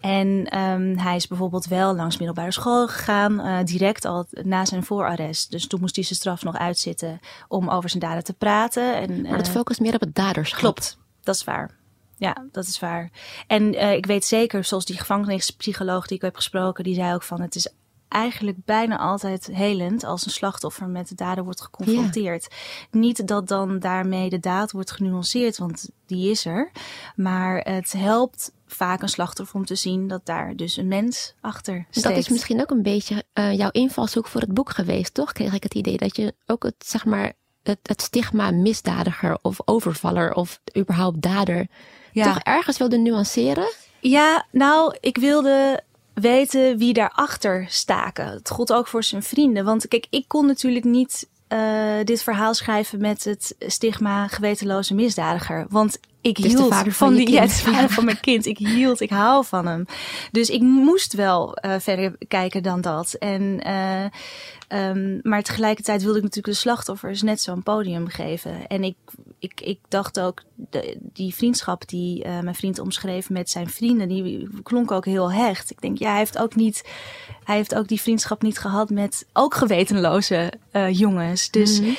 En 0.00 0.58
um, 0.58 0.98
hij 0.98 1.16
is 1.16 1.26
bijvoorbeeld 1.26 1.66
wel 1.66 1.94
langs 1.94 2.16
middelbare 2.16 2.52
school 2.52 2.88
gegaan, 2.88 3.40
uh, 3.40 3.64
direct 3.64 4.04
al 4.04 4.26
na 4.30 4.64
zijn 4.64 4.84
voorarrest. 4.84 5.50
Dus 5.50 5.66
toen 5.66 5.80
moest 5.80 5.94
hij 5.96 6.04
zijn 6.04 6.18
straf 6.18 6.42
nog 6.42 6.56
uitzitten 6.56 7.20
om 7.48 7.68
over 7.68 7.88
zijn 7.90 8.02
daden 8.02 8.24
te 8.24 8.32
praten. 8.32 8.96
En, 8.96 9.22
maar 9.22 9.36
het 9.36 9.48
focust 9.48 9.80
meer 9.80 9.94
op 9.94 10.00
het 10.00 10.14
daderschap. 10.14 10.60
Klopt, 10.60 10.98
dat 11.22 11.34
is 11.34 11.44
waar. 11.44 11.70
Ja, 12.16 12.46
dat 12.52 12.66
is 12.66 12.78
waar. 12.78 13.10
En 13.46 13.74
uh, 13.74 13.92
ik 13.92 14.06
weet 14.06 14.24
zeker, 14.24 14.64
zoals 14.64 14.84
die 14.84 14.98
gevangenispsycholoog 14.98 16.06
die 16.06 16.16
ik 16.16 16.22
heb 16.22 16.36
gesproken, 16.36 16.84
die 16.84 16.94
zei 16.94 17.14
ook 17.14 17.22
van 17.22 17.40
het 17.40 17.54
is 17.54 17.68
eigenlijk 18.08 18.58
bijna 18.64 18.98
altijd 18.98 19.46
helend 19.46 20.04
als 20.04 20.24
een 20.24 20.30
slachtoffer 20.30 20.88
met 20.88 21.08
de 21.08 21.14
dader 21.14 21.44
wordt 21.44 21.60
geconfronteerd. 21.60 22.48
Niet 22.90 23.28
dat 23.28 23.48
dan 23.48 23.78
daarmee 23.78 24.30
de 24.30 24.38
daad 24.38 24.72
wordt 24.72 24.90
genuanceerd, 24.90 25.58
want 25.58 25.88
die 26.06 26.30
is 26.30 26.44
er. 26.44 26.70
Maar 27.16 27.58
het 27.58 27.92
helpt 27.92 28.52
vaak 28.66 29.02
een 29.02 29.08
slachtoffer 29.08 29.56
om 29.56 29.64
te 29.64 29.74
zien 29.74 30.08
dat 30.08 30.26
daar 30.26 30.56
dus 30.56 30.76
een 30.76 30.88
mens 30.88 31.34
achter 31.40 31.86
steekt. 31.90 32.08
Dat 32.08 32.16
is 32.16 32.28
misschien 32.28 32.60
ook 32.60 32.70
een 32.70 32.82
beetje 32.82 33.24
uh, 33.34 33.56
jouw 33.56 33.70
invalshoek 33.70 34.26
voor 34.26 34.40
het 34.40 34.54
boek 34.54 34.70
geweest, 34.70 35.14
toch? 35.14 35.32
Kreeg 35.32 35.52
ik 35.52 35.62
het 35.62 35.74
idee 35.74 35.96
dat 35.96 36.16
je 36.16 36.34
ook 36.46 36.62
het, 36.62 36.74
zeg 36.78 37.04
maar, 37.04 37.32
het, 37.62 37.78
het 37.82 38.02
stigma 38.02 38.50
misdadiger 38.50 39.38
of 39.42 39.58
overvaller 39.64 40.34
of 40.34 40.60
überhaupt 40.78 41.22
dader 41.22 41.66
toch 42.12 42.38
ergens 42.38 42.78
wilde 42.78 42.98
nuanceren? 42.98 43.68
Ja, 44.00 44.46
nou, 44.52 44.96
ik 45.00 45.16
wilde 45.16 45.82
weten 46.20 46.78
wie 46.78 46.92
daarachter 46.92 47.66
staken. 47.68 48.26
Het 48.26 48.50
gold 48.50 48.72
ook 48.72 48.86
voor 48.86 49.04
zijn 49.04 49.22
vrienden. 49.22 49.64
Want 49.64 49.88
kijk, 49.88 50.06
ik 50.10 50.24
kon 50.28 50.46
natuurlijk 50.46 50.84
niet 50.84 51.28
uh, 51.48 52.04
dit 52.04 52.22
verhaal 52.22 52.54
schrijven 52.54 53.00
met 53.00 53.24
het 53.24 53.54
stigma 53.58 54.28
gewetenloze 54.28 54.94
misdadiger. 54.94 55.66
Want 55.68 55.98
ik 56.28 56.36
hield 56.36 56.74
van, 56.74 56.92
van 56.92 57.14
die 57.14 57.30
ja, 57.30 57.48
vader 57.48 57.90
van 57.90 58.04
mijn 58.04 58.20
kind. 58.20 58.46
Ik 58.46 58.58
hield, 58.58 59.00
ik 59.00 59.10
hou 59.10 59.44
van 59.44 59.66
hem. 59.66 59.86
Dus 60.32 60.50
ik 60.50 60.60
moest 60.60 61.12
wel 61.12 61.58
uh, 61.64 61.74
verder 61.78 62.16
kijken 62.28 62.62
dan 62.62 62.80
dat. 62.80 63.12
En, 63.12 63.60
uh, 63.66 64.04
um, 64.88 65.20
maar 65.22 65.42
tegelijkertijd 65.42 66.02
wilde 66.02 66.16
ik 66.16 66.24
natuurlijk 66.24 66.54
de 66.54 66.60
slachtoffers 66.60 67.22
net 67.22 67.40
zo'n 67.40 67.62
podium 67.62 68.08
geven. 68.08 68.66
En 68.66 68.84
ik, 68.84 68.96
ik, 69.38 69.60
ik 69.60 69.78
dacht 69.88 70.20
ook, 70.20 70.42
de, 70.54 70.96
die 71.00 71.34
vriendschap 71.34 71.88
die 71.88 72.24
uh, 72.24 72.40
mijn 72.40 72.54
vriend 72.54 72.78
omschreef 72.78 73.30
met 73.30 73.50
zijn 73.50 73.68
vrienden, 73.68 74.08
die 74.08 74.48
klonk 74.62 74.90
ook 74.90 75.04
heel 75.04 75.32
hecht. 75.32 75.70
Ik 75.70 75.80
denk, 75.80 75.98
ja, 75.98 76.08
hij 76.08 76.18
heeft 76.18 76.38
ook 76.38 76.54
niet, 76.54 76.84
hij 77.44 77.56
heeft 77.56 77.74
ook 77.74 77.88
die 77.88 78.00
vriendschap 78.00 78.42
niet 78.42 78.58
gehad 78.58 78.90
met 78.90 79.26
ook 79.32 79.54
gewetenloze 79.54 80.52
jongens. 80.90 81.50
Dus. 81.50 81.80
Mm 81.80 81.84
-hmm 81.84 81.96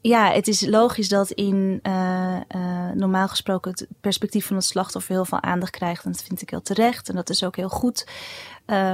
ja, 0.00 0.32
het 0.32 0.48
is 0.48 0.66
logisch 0.66 1.08
dat 1.08 1.30
in 1.30 1.80
uh, 1.82 2.36
uh, 2.56 2.90
normaal 2.94 3.28
gesproken 3.28 3.70
het 3.70 3.86
perspectief 4.00 4.46
van 4.46 4.56
het 4.56 4.64
slachtoffer 4.64 5.14
heel 5.14 5.24
veel 5.24 5.42
aandacht 5.42 5.72
krijgt. 5.72 6.04
En 6.04 6.12
dat 6.12 6.22
vind 6.22 6.42
ik 6.42 6.50
heel 6.50 6.62
terecht 6.62 7.08
en 7.08 7.14
dat 7.14 7.30
is 7.30 7.44
ook 7.44 7.56
heel 7.56 7.68
goed. 7.68 8.06
Uh, 8.66 8.92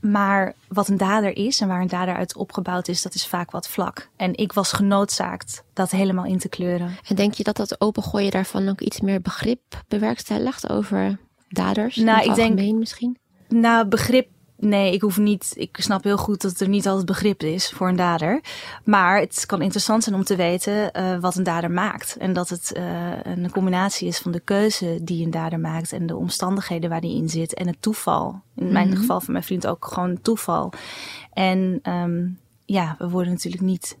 maar 0.00 0.54
wat 0.68 0.88
een 0.88 0.96
dader 0.96 1.36
is 1.36 1.60
en 1.60 1.68
waar 1.68 1.80
een 1.80 1.88
dader 1.88 2.14
uit 2.14 2.36
opgebouwd 2.36 2.88
is, 2.88 3.02
dat 3.02 3.14
is 3.14 3.26
vaak 3.26 3.50
wat 3.50 3.68
vlak. 3.68 4.08
En 4.16 4.36
ik 4.36 4.52
was 4.52 4.72
genoodzaakt 4.72 5.64
dat 5.72 5.90
helemaal 5.90 6.24
in 6.24 6.38
te 6.38 6.48
kleuren. 6.48 6.96
En 7.08 7.16
denk 7.16 7.34
je 7.34 7.42
dat 7.42 7.56
dat 7.56 7.80
opengooien 7.80 8.30
daarvan 8.30 8.68
ook 8.68 8.80
iets 8.80 9.00
meer 9.00 9.20
begrip 9.20 9.82
bewerkstelligt 9.88 10.70
over 10.70 11.18
daders? 11.48 11.96
Nou, 11.96 12.30
ik 12.30 12.34
denk 12.34 12.78
misschien. 12.78 13.18
Nou, 13.48 13.86
begrip 13.86 14.28
Nee, 14.58 14.92
ik 14.92 15.00
hoef 15.00 15.18
niet. 15.18 15.52
Ik 15.54 15.76
snap 15.80 16.04
heel 16.04 16.16
goed 16.16 16.42
dat 16.42 16.60
er 16.60 16.68
niet 16.68 16.86
altijd 16.86 17.06
begrip 17.06 17.42
is 17.42 17.70
voor 17.70 17.88
een 17.88 17.96
dader. 17.96 18.40
Maar 18.84 19.20
het 19.20 19.46
kan 19.46 19.62
interessant 19.62 20.02
zijn 20.02 20.14
om 20.14 20.24
te 20.24 20.36
weten 20.36 20.90
uh, 20.92 21.18
wat 21.18 21.36
een 21.36 21.44
dader 21.44 21.70
maakt. 21.70 22.16
En 22.16 22.32
dat 22.32 22.48
het 22.48 22.72
uh, 22.76 23.22
een 23.22 23.50
combinatie 23.50 24.08
is 24.08 24.18
van 24.18 24.32
de 24.32 24.40
keuze 24.40 24.98
die 25.02 25.24
een 25.24 25.30
dader 25.30 25.60
maakt 25.60 25.92
en 25.92 26.06
de 26.06 26.16
omstandigheden 26.16 26.90
waar 26.90 27.00
die 27.00 27.16
in 27.16 27.28
zit 27.28 27.54
en 27.54 27.66
het 27.66 27.82
toeval. 27.82 28.40
In 28.54 28.72
mijn 28.72 28.88
mhm. 28.88 28.96
geval 28.96 29.20
van 29.20 29.32
mijn 29.32 29.44
vriend 29.44 29.66
ook 29.66 29.84
gewoon 29.84 30.20
toeval. 30.22 30.72
En 31.32 31.80
um, 31.82 32.38
ja, 32.64 32.94
we 32.98 33.08
worden 33.08 33.32
natuurlijk 33.32 33.62
niet 33.62 33.98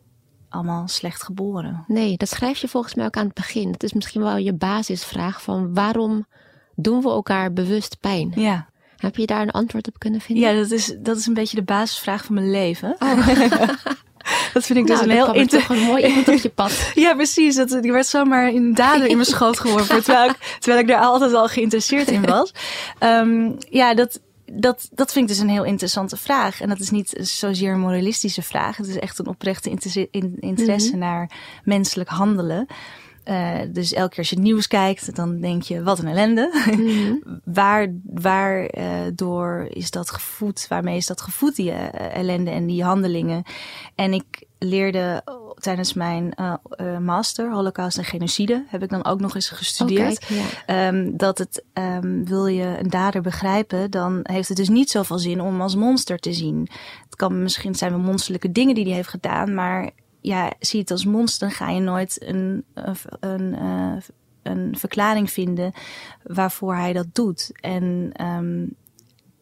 allemaal 0.48 0.88
slecht 0.88 1.22
geboren. 1.22 1.84
Nee, 1.86 2.16
dat 2.16 2.28
schrijf 2.28 2.58
je 2.58 2.68
volgens 2.68 2.94
mij 2.94 3.06
ook 3.06 3.16
aan 3.16 3.24
het 3.24 3.34
begin. 3.34 3.72
Dat 3.72 3.82
is 3.82 3.92
misschien 3.92 4.22
wel 4.22 4.36
je 4.36 4.52
basisvraag 4.52 5.42
van 5.42 5.74
waarom 5.74 6.26
doen 6.74 7.02
we 7.02 7.08
elkaar 7.08 7.52
bewust 7.52 8.00
pijn? 8.00 8.32
Ja. 8.34 8.66
Heb 8.96 9.16
je 9.16 9.26
daar 9.26 9.40
een 9.40 9.50
antwoord 9.50 9.88
op 9.88 9.98
kunnen 9.98 10.20
vinden? 10.20 10.44
Ja, 10.44 10.60
dat 10.60 10.70
is, 10.70 10.94
dat 10.98 11.16
is 11.16 11.26
een 11.26 11.34
beetje 11.34 11.56
de 11.56 11.62
basisvraag 11.62 12.24
van 12.24 12.34
mijn 12.34 12.50
leven. 12.50 12.96
Oh. 12.98 13.28
dat 14.54 14.64
vind 14.64 14.78
ik 14.78 14.86
dus 14.86 15.00
nou, 15.00 15.10
een 15.10 15.16
heel 15.16 15.34
inter... 15.34 15.66
een 15.70 15.82
mooi 15.82 16.06
iemand 16.06 16.28
op 16.28 16.34
je 16.34 16.48
pad. 16.48 16.90
ja, 16.94 17.14
precies. 17.14 17.54
Dat, 17.54 17.78
die 17.80 17.92
werd 17.92 18.06
zomaar 18.06 18.52
in 18.52 18.74
dader 18.74 19.06
in 19.06 19.16
mijn 19.16 19.28
schoot 19.36 19.60
geworpen. 19.60 20.02
terwijl, 20.02 20.30
ik, 20.30 20.56
terwijl 20.58 20.82
ik 20.82 20.88
daar 20.88 21.00
altijd 21.00 21.34
al 21.34 21.48
geïnteresseerd 21.48 22.10
in 22.10 22.26
was. 22.26 22.52
Um, 23.00 23.56
ja, 23.70 23.94
dat, 23.94 24.20
dat, 24.52 24.88
dat 24.92 25.12
vind 25.12 25.30
ik 25.30 25.36
dus 25.36 25.42
een 25.42 25.50
heel 25.50 25.64
interessante 25.64 26.16
vraag. 26.16 26.60
En 26.60 26.68
dat 26.68 26.80
is 26.80 26.90
niet 26.90 27.14
zozeer 27.20 27.72
een 27.72 27.80
moralistische 27.80 28.42
vraag. 28.42 28.76
Het 28.76 28.86
is 28.86 28.98
echt 28.98 29.18
een 29.18 29.26
oprechte 29.26 29.70
interesse, 29.70 30.08
mm 30.92 30.98
naar 30.98 31.30
menselijk 31.64 32.08
handelen. 32.08 32.66
Uh, 33.28 33.58
dus 33.68 33.92
elke 33.92 34.08
keer 34.08 34.18
als 34.18 34.28
je 34.28 34.34
het 34.34 34.44
nieuws 34.44 34.66
kijkt, 34.66 35.16
dan 35.16 35.40
denk 35.40 35.62
je, 35.62 35.82
wat 35.82 35.98
een 35.98 36.06
ellende. 36.06 36.66
Mm 36.76 37.22
waar, 37.44 37.88
waardoor 38.04 39.66
uh, 39.70 39.76
is 39.76 39.90
dat 39.90 40.10
gevoed? 40.10 40.66
Waarmee 40.68 40.96
is 40.96 41.06
dat 41.06 41.20
gevoed, 41.20 41.56
die 41.56 41.70
uh, 41.70 42.16
ellende 42.16 42.50
en 42.50 42.66
die 42.66 42.84
handelingen? 42.84 43.42
En 43.94 44.12
ik 44.12 44.44
leerde 44.58 45.24
tijdens 45.54 45.92
mijn 45.94 46.34
master, 47.00 47.52
Holocaust 47.52 47.98
en 47.98 48.04
Genocide, 48.04 48.64
heb 48.68 48.82
ik 48.82 48.88
dan 48.88 49.04
ook 49.04 49.20
nog 49.20 49.34
eens 49.34 49.48
gestudeerd. 49.48 50.22
Oh, 50.22 50.28
kijk, 50.28 50.62
ja. 50.66 50.88
um, 50.88 51.16
dat 51.16 51.38
het, 51.38 51.64
um, 51.74 52.24
wil 52.24 52.46
je 52.46 52.78
een 52.78 52.90
dader 52.90 53.22
begrijpen, 53.22 53.90
dan 53.90 54.20
heeft 54.22 54.48
het 54.48 54.56
dus 54.56 54.68
niet 54.68 54.90
zoveel 54.90 55.18
zin 55.18 55.40
om 55.40 55.60
als 55.60 55.74
monster 55.74 56.18
te 56.18 56.32
zien. 56.32 56.68
Het 57.04 57.16
kan 57.16 57.42
misschien 57.42 57.74
zijn 57.74 57.90
wel 57.90 58.00
monsterlijke 58.00 58.52
dingen 58.52 58.74
die 58.74 58.84
hij 58.84 58.94
heeft 58.94 59.08
gedaan, 59.08 59.54
maar 59.54 59.90
ja, 60.26 60.52
zie 60.58 60.80
het 60.80 60.90
als 60.90 61.04
monster, 61.04 61.48
dan 61.48 61.56
ga 61.56 61.70
je 61.70 61.80
nooit 61.80 62.24
een, 62.24 62.64
een, 62.74 62.96
een, 63.20 63.54
eh, 63.54 64.02
een 64.42 64.78
verklaring 64.78 65.30
vinden 65.30 65.72
waarvoor 66.22 66.74
hij 66.74 66.92
dat 66.92 67.06
doet. 67.12 67.50
En 67.60 68.12
um, 68.20 68.74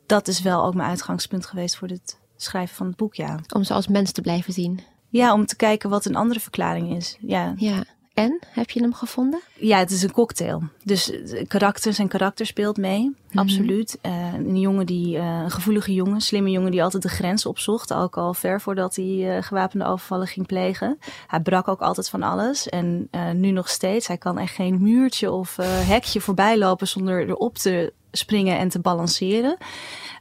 dat 0.07 0.29
is 0.29 0.43
wel 0.43 0.65
ook 0.65 0.75
mijn 0.75 0.89
uitgangspunt 0.89 1.47
geweest 1.47 1.77
voor 1.77 1.89
het 1.89 2.19
schrijven 2.37 2.77
van 2.77 2.87
het 2.87 2.97
boek, 2.97 3.15
ja. 3.15 3.41
Om 3.55 3.65
ze 3.65 3.75
als 3.75 3.89
mens 3.89 4.13
te 4.13 4.21
blijven 4.21 4.53
zien. 4.53 4.81
Ja, 5.09 5.33
om 5.33 5.47
te 5.47 5.57
kijken 5.57 5.91
wat 5.91 6.05
een 6.05 6.17
andere 6.17 6.41
verklaring 6.41 6.97
is. 6.97 7.19
Ja. 7.21 7.55
ja. 7.57 7.85
En? 8.15 8.39
Heb 8.49 8.71
je 8.71 8.81
hem 8.81 8.95
gevonden? 8.95 9.41
Ja, 9.55 9.79
het 9.79 9.91
is 9.91 10.03
een 10.03 10.13
cocktail. 10.13 10.63
Dus 10.83 11.13
karakter, 11.49 11.93
zijn 11.93 12.09
karakter 12.09 12.47
speelt 12.47 12.77
mee. 12.77 13.15
Mhm. 13.29 13.39
Absoluut. 13.39 13.99
Uh, 14.03 14.33
een 14.35 14.61
jongen 14.61 14.87
die, 14.87 15.17
uh, 15.17 15.41
een 15.43 15.51
gevoelige 15.51 15.95
jongen, 15.95 16.21
slimme 16.21 16.51
jongen 16.51 16.71
die 16.71 16.83
altijd 16.83 17.03
de 17.03 17.09
grens 17.09 17.47
opzocht. 17.47 17.93
Ook 17.93 18.17
al 18.17 18.35
ver 18.35 18.61
voordat 18.61 18.97
hij 18.97 19.37
uh, 19.37 19.43
gewapende 19.43 19.85
overvallen 19.85 20.27
ging 20.27 20.47
plegen. 20.47 20.99
Hij 21.27 21.41
brak 21.41 21.69
ook 21.69 21.81
altijd 21.81 22.09
van 22.09 22.23
alles. 22.23 22.69
En 22.69 23.09
nu 23.35 23.51
nog 23.51 23.69
steeds. 23.69 24.07
Hij 24.07 24.19
kan 24.19 24.39
echt 24.39 24.55
geen 24.55 24.83
muurtje 24.83 25.31
of 25.31 25.57
hekje 25.63 26.21
voorbij 26.21 26.59
lopen 26.59 26.89
zonder 26.89 27.29
erop 27.29 27.59
te 27.59 27.93
springen 28.17 28.59
en 28.59 28.69
te 28.69 28.79
balanceren. 28.79 29.57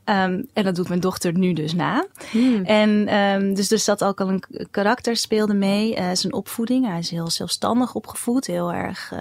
Um, 0.06 0.48
en 0.54 0.64
dat 0.64 0.76
doet 0.76 0.88
mijn 0.88 1.00
dochter 1.00 1.38
nu 1.38 1.54
dus 1.54 1.74
na. 1.74 2.06
Hmm. 2.32 2.64
En 2.66 3.16
um, 3.16 3.54
dus, 3.54 3.68
dus 3.68 3.86
dat 3.86 4.04
ook 4.04 4.22
al 4.22 4.30
een 4.30 4.44
karakter 4.72 5.16
speelde 5.16 5.54
mee. 5.54 5.98
Uh, 5.98 6.10
zijn 6.14 6.34
opvoeding. 6.34 6.86
Hij 6.88 7.00
is 7.00 7.10
heel 7.10 7.30
zelfstandig 7.30 7.96
opgevoed. 7.96 8.48
Heel 8.48 8.74
erg 8.74 9.12
uh, 9.14 9.20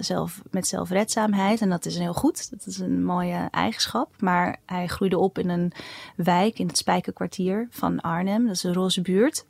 zelf, 0.00 0.40
met 0.50 0.66
zelfredzaamheid. 0.66 1.60
En 1.60 1.68
dat 1.68 1.86
is 1.86 1.98
heel 1.98 2.14
goed. 2.14 2.50
Dat 2.50 2.66
is 2.66 2.78
een 2.78 3.04
mooie 3.04 3.48
eigenschap. 3.50 4.10
Maar 4.18 4.60
hij 4.66 4.86
groeide 4.86 5.18
op 5.18 5.38
in 5.38 5.48
een 5.48 5.72
wijk 6.16 6.58
in 6.58 6.66
het 6.66 6.78
Spijkerkwartier 6.78 7.68
van 7.70 8.00
Arnhem. 8.00 8.46
Dat 8.46 8.54
is 8.54 8.62
een 8.62 8.74
roze 8.74 9.00
buurt 9.00 9.44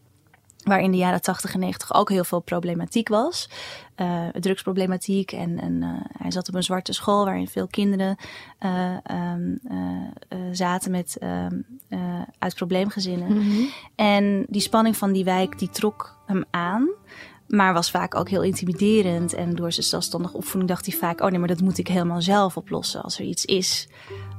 waar 0.65 0.81
in 0.81 0.91
de 0.91 0.97
jaren 0.97 1.23
80 1.23 1.55
en 1.55 1.61
90 1.61 1.95
ook 1.95 2.09
heel 2.11 2.25
veel 2.25 2.41
problematiek 2.41 3.09
was. 3.09 3.51
Uh, 3.97 4.29
drugsproblematiek. 4.29 5.33
En, 5.33 5.61
en 5.61 5.83
uh, 5.83 5.89
hij 6.19 6.31
zat 6.31 6.49
op 6.49 6.55
een 6.55 6.63
zwarte 6.63 6.93
school 6.93 7.25
waarin 7.25 7.49
veel 7.49 7.67
kinderen 7.67 8.17
uh, 8.61 8.97
um, 9.33 9.61
zaten 10.53 10.91
met 10.91 11.17
um, 11.23 11.67
uit 12.39 12.55
probleemgezinnen. 12.55 13.33
Mm 13.33 13.51
-hmm. 13.51 13.69
En 13.95 14.47
die 14.49 14.61
spanning 14.61 14.97
van 14.97 15.13
die 15.13 15.25
wijk 15.25 15.59
die 15.59 15.71
trok 15.71 16.17
hem 16.27 16.45
aan. 16.51 16.89
Maar 17.49 17.73
was 17.73 17.91
vaak 17.91 18.15
ook 18.15 18.29
heel 18.29 18.43
intimiderend. 18.43 19.35
En 19.35 19.55
door 19.55 19.73
zijn 19.73 19.87
zelfstandige 19.87 20.37
opvoeding 20.37 20.69
dacht 20.69 20.87
hij 20.87 20.97
vaak: 20.99 21.21
oh 21.21 21.31
nee, 21.31 21.39
maar 21.39 21.49
dat 21.49 21.61
moet 21.61 21.79
ik 21.79 21.89
helemaal 21.89 22.23
zelf 22.23 22.57
oplossen. 22.57 23.03
Als 23.03 23.19
er 23.19 23.25
iets 23.25 23.45
is 23.45 23.89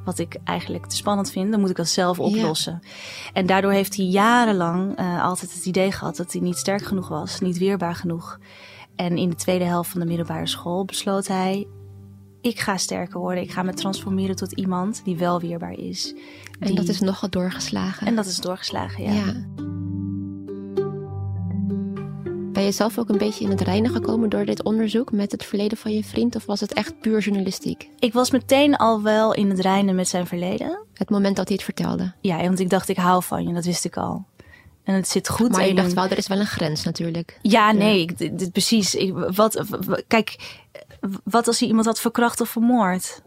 wat 0.06 0.20
ik 0.20 0.38
eigenlijk 0.44 0.86
te 0.86 0.96
spannend 0.96 1.32
vind, 1.32 1.52
dan 1.52 1.60
moet 1.60 1.70
ik 1.70 1.76
dat 1.76 1.88
zelf 1.88 2.20
oplossen. 2.20 2.80
Ja. 2.82 2.90
En 3.34 3.46
daardoor 3.46 3.72
heeft 3.72 3.96
hij 3.96 4.06
jarenlang 4.06 5.00
uh, 5.00 5.24
altijd 5.24 5.54
het 5.54 5.66
idee 5.66 5.92
gehad 5.92 6.16
dat 6.16 6.32
hij 6.32 6.42
niet 6.42 6.58
sterk 6.58 6.84
genoeg 6.84 7.08
was, 7.08 7.40
niet 7.40 7.58
weerbaar 7.58 7.96
genoeg. 7.96 8.40
En 8.96 9.18
in 9.18 9.30
de 9.30 9.36
tweede 9.36 9.66
helft 9.66 9.90
van 9.90 10.00
de 10.00 10.06
middelbare 10.06 10.48
school 10.48 10.86
besloot 10.86 11.28
hij: 11.28 11.68
ik 12.42 12.60
ga 12.60 12.78
sterker 12.78 13.20
worden, 13.20 13.44
ik 13.44 13.52
ga 13.52 13.64
me 13.64 13.74
transformeren 13.74 14.36
tot 14.36 14.52
iemand 14.52 15.02
die 15.04 15.18
wel 15.18 15.40
weerbaar 15.40 15.74
is. 15.74 16.14
En 16.60 16.76
dat 16.76 16.88
is 16.88 17.00
nogal 17.00 17.30
doorgeslagen. 17.30 18.08
En 18.08 18.16
dat 18.16 18.26
is 18.26 18.38
doorgeslagen, 18.38 19.04
ja. 19.04 19.14
ja. 19.14 19.69
Ben 22.60 22.68
je 22.68 22.74
zelf 22.74 22.98
ook 22.98 23.10
een 23.10 23.18
beetje 23.18 23.44
in 23.44 23.50
het 23.50 23.62
reinen 23.62 23.92
gekomen 23.92 24.30
door 24.30 24.46
dit 24.46 24.64
onderzoek 24.64 25.12
met 25.12 25.32
het 25.32 25.46
verleden 25.46 25.78
van 25.78 25.94
je 25.94 26.04
vriend? 26.04 26.36
Of 26.36 26.46
was 26.46 26.60
het 26.60 26.74
echt 26.74 27.00
puur 27.00 27.20
journalistiek? 27.20 27.90
Ik 28.00 28.14
was 28.14 28.32
meteen 28.32 28.76
al 28.76 29.02
wel 29.02 29.34
in 29.34 29.50
het 29.50 29.60
reinen 29.60 29.96
met 29.96 30.08
zijn 30.08 30.28
verleden. 30.28 30.86
Het 30.94 31.10
moment 31.10 31.36
dat 31.36 31.48
hij 31.48 31.56
het 31.56 31.66
vertelde? 31.66 32.14
Ja, 32.22 32.42
want 32.42 32.60
ik 32.60 32.70
dacht, 32.70 32.90
ik 32.90 32.98
hou 32.98 33.24
van 33.24 33.48
je. 33.48 33.54
Dat 33.54 33.66
wist 33.66 33.86
ik 33.86 33.98
al. 33.98 34.26
En 34.84 34.94
het 34.96 35.08
zit 35.08 35.30
goed. 35.30 35.52
Maar 35.52 35.68
je 35.68 35.74
dacht 35.74 35.94
wel, 35.94 36.04
er 36.04 36.18
is 36.18 36.28
wel 36.28 36.40
een 36.40 36.46
grens 36.46 36.84
natuurlijk. 36.84 37.40
Ja, 37.42 37.72
nee, 37.72 38.02
ik, 38.02 38.18
dit, 38.18 38.52
precies. 38.52 38.96
Ik, 38.96 39.14
wat, 39.14 39.64
kijk, 40.08 40.60
wat 41.24 41.48
als 41.48 41.60
hij 41.60 41.68
iemand 41.68 41.86
had 41.86 42.00
verkracht 42.00 42.42
of 42.42 42.50
vermoord? 42.50 43.22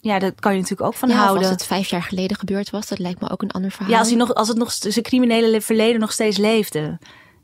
ja, 0.00 0.18
daar 0.18 0.32
kan 0.32 0.52
je 0.52 0.60
natuurlijk 0.60 0.88
ook 0.88 0.94
van 0.96 1.08
Ja, 1.08 1.14
houden. 1.14 1.42
als 1.42 1.50
het 1.50 1.64
vijf 1.64 1.88
jaar 1.88 2.02
geleden 2.02 2.36
gebeurd 2.36 2.70
was, 2.70 2.88
dat 2.88 2.98
lijkt 2.98 3.20
me 3.20 3.30
ook 3.30 3.42
een 3.42 3.50
ander 3.50 3.70
verhaal. 3.70 3.92
Ja, 3.92 3.98
als, 3.98 4.08
hij 4.08 4.16
nog, 4.16 4.34
als 4.34 4.48
het 4.48 4.56
nog 4.56 4.72
zijn 4.72 5.04
criminele 5.04 5.60
verleden 5.60 6.00
nog 6.00 6.12
steeds 6.12 6.36
leefde. 6.36 6.98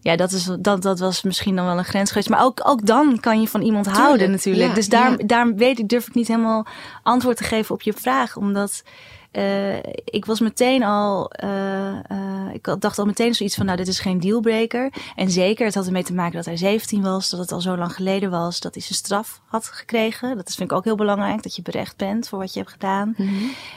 Ja, 0.04 0.16
dat, 0.16 0.32
is, 0.32 0.48
dat, 0.60 0.82
dat 0.82 0.98
was 0.98 1.22
misschien 1.22 1.56
dan 1.56 1.64
wel 1.64 1.78
een 1.78 1.84
grens 1.84 2.08
geweest. 2.08 2.28
Maar 2.28 2.44
ook, 2.44 2.60
ook 2.64 2.86
dan 2.86 3.20
kan 3.20 3.40
je 3.40 3.48
van 3.48 3.62
iemand 3.62 3.86
houden 3.86 4.30
natuurlijk. 4.30 4.68
ja, 4.68 4.74
dus 4.74 4.88
daar, 4.88 5.10
ja. 5.10 5.26
daar 5.26 5.54
weet 5.54 5.78
ik, 5.78 5.88
durf 5.88 6.06
ik 6.06 6.14
niet 6.14 6.28
helemaal 6.28 6.66
antwoord 7.02 7.36
te 7.36 7.44
geven 7.44 7.74
op 7.74 7.82
je 7.82 7.92
vraag. 7.92 8.36
Omdat 8.36 8.82
eh, 9.30 9.76
ik 10.04 10.24
was 10.24 10.40
meteen 10.40 10.82
al... 10.82 11.30
eh, 11.30 12.10
eh, 12.10 12.54
ik 12.54 12.74
dacht 12.78 12.98
al 12.98 13.04
meteen 13.06 13.34
zoiets 13.34 13.54
van, 13.54 13.66
nou, 13.66 13.76
dit 13.78 13.88
is 13.88 14.00
geen 14.00 14.20
dealbreaker. 14.20 14.92
En 15.16 15.30
zeker, 15.30 15.66
het 15.66 15.74
had 15.74 15.86
ermee 15.86 16.04
te 16.04 16.14
maken 16.14 16.36
dat 16.36 16.44
hij 16.44 16.56
17 16.56 17.02
was. 17.02 17.30
Dat 17.30 17.40
het 17.40 17.52
al 17.52 17.60
zo 17.60 17.76
lang 17.76 17.94
geleden 17.94 18.30
was. 18.30 18.60
Dat 18.60 18.74
hij 18.74 18.82
zijn 18.82 18.94
straf 18.94 19.40
had 19.46 19.66
gekregen. 19.66 20.36
Dat 20.36 20.48
is, 20.48 20.54
vind 20.54 20.70
ik 20.70 20.76
ook 20.76 20.84
heel 20.84 20.96
belangrijk. 20.96 21.42
Dat 21.42 21.56
je 21.56 21.62
berecht 21.62 21.96
bent 21.96 22.28
voor 22.28 22.38
wat 22.38 22.52
je 22.52 22.58
hebt 22.58 22.72
gedaan. 22.72 23.14
Mhm. 23.16 23.34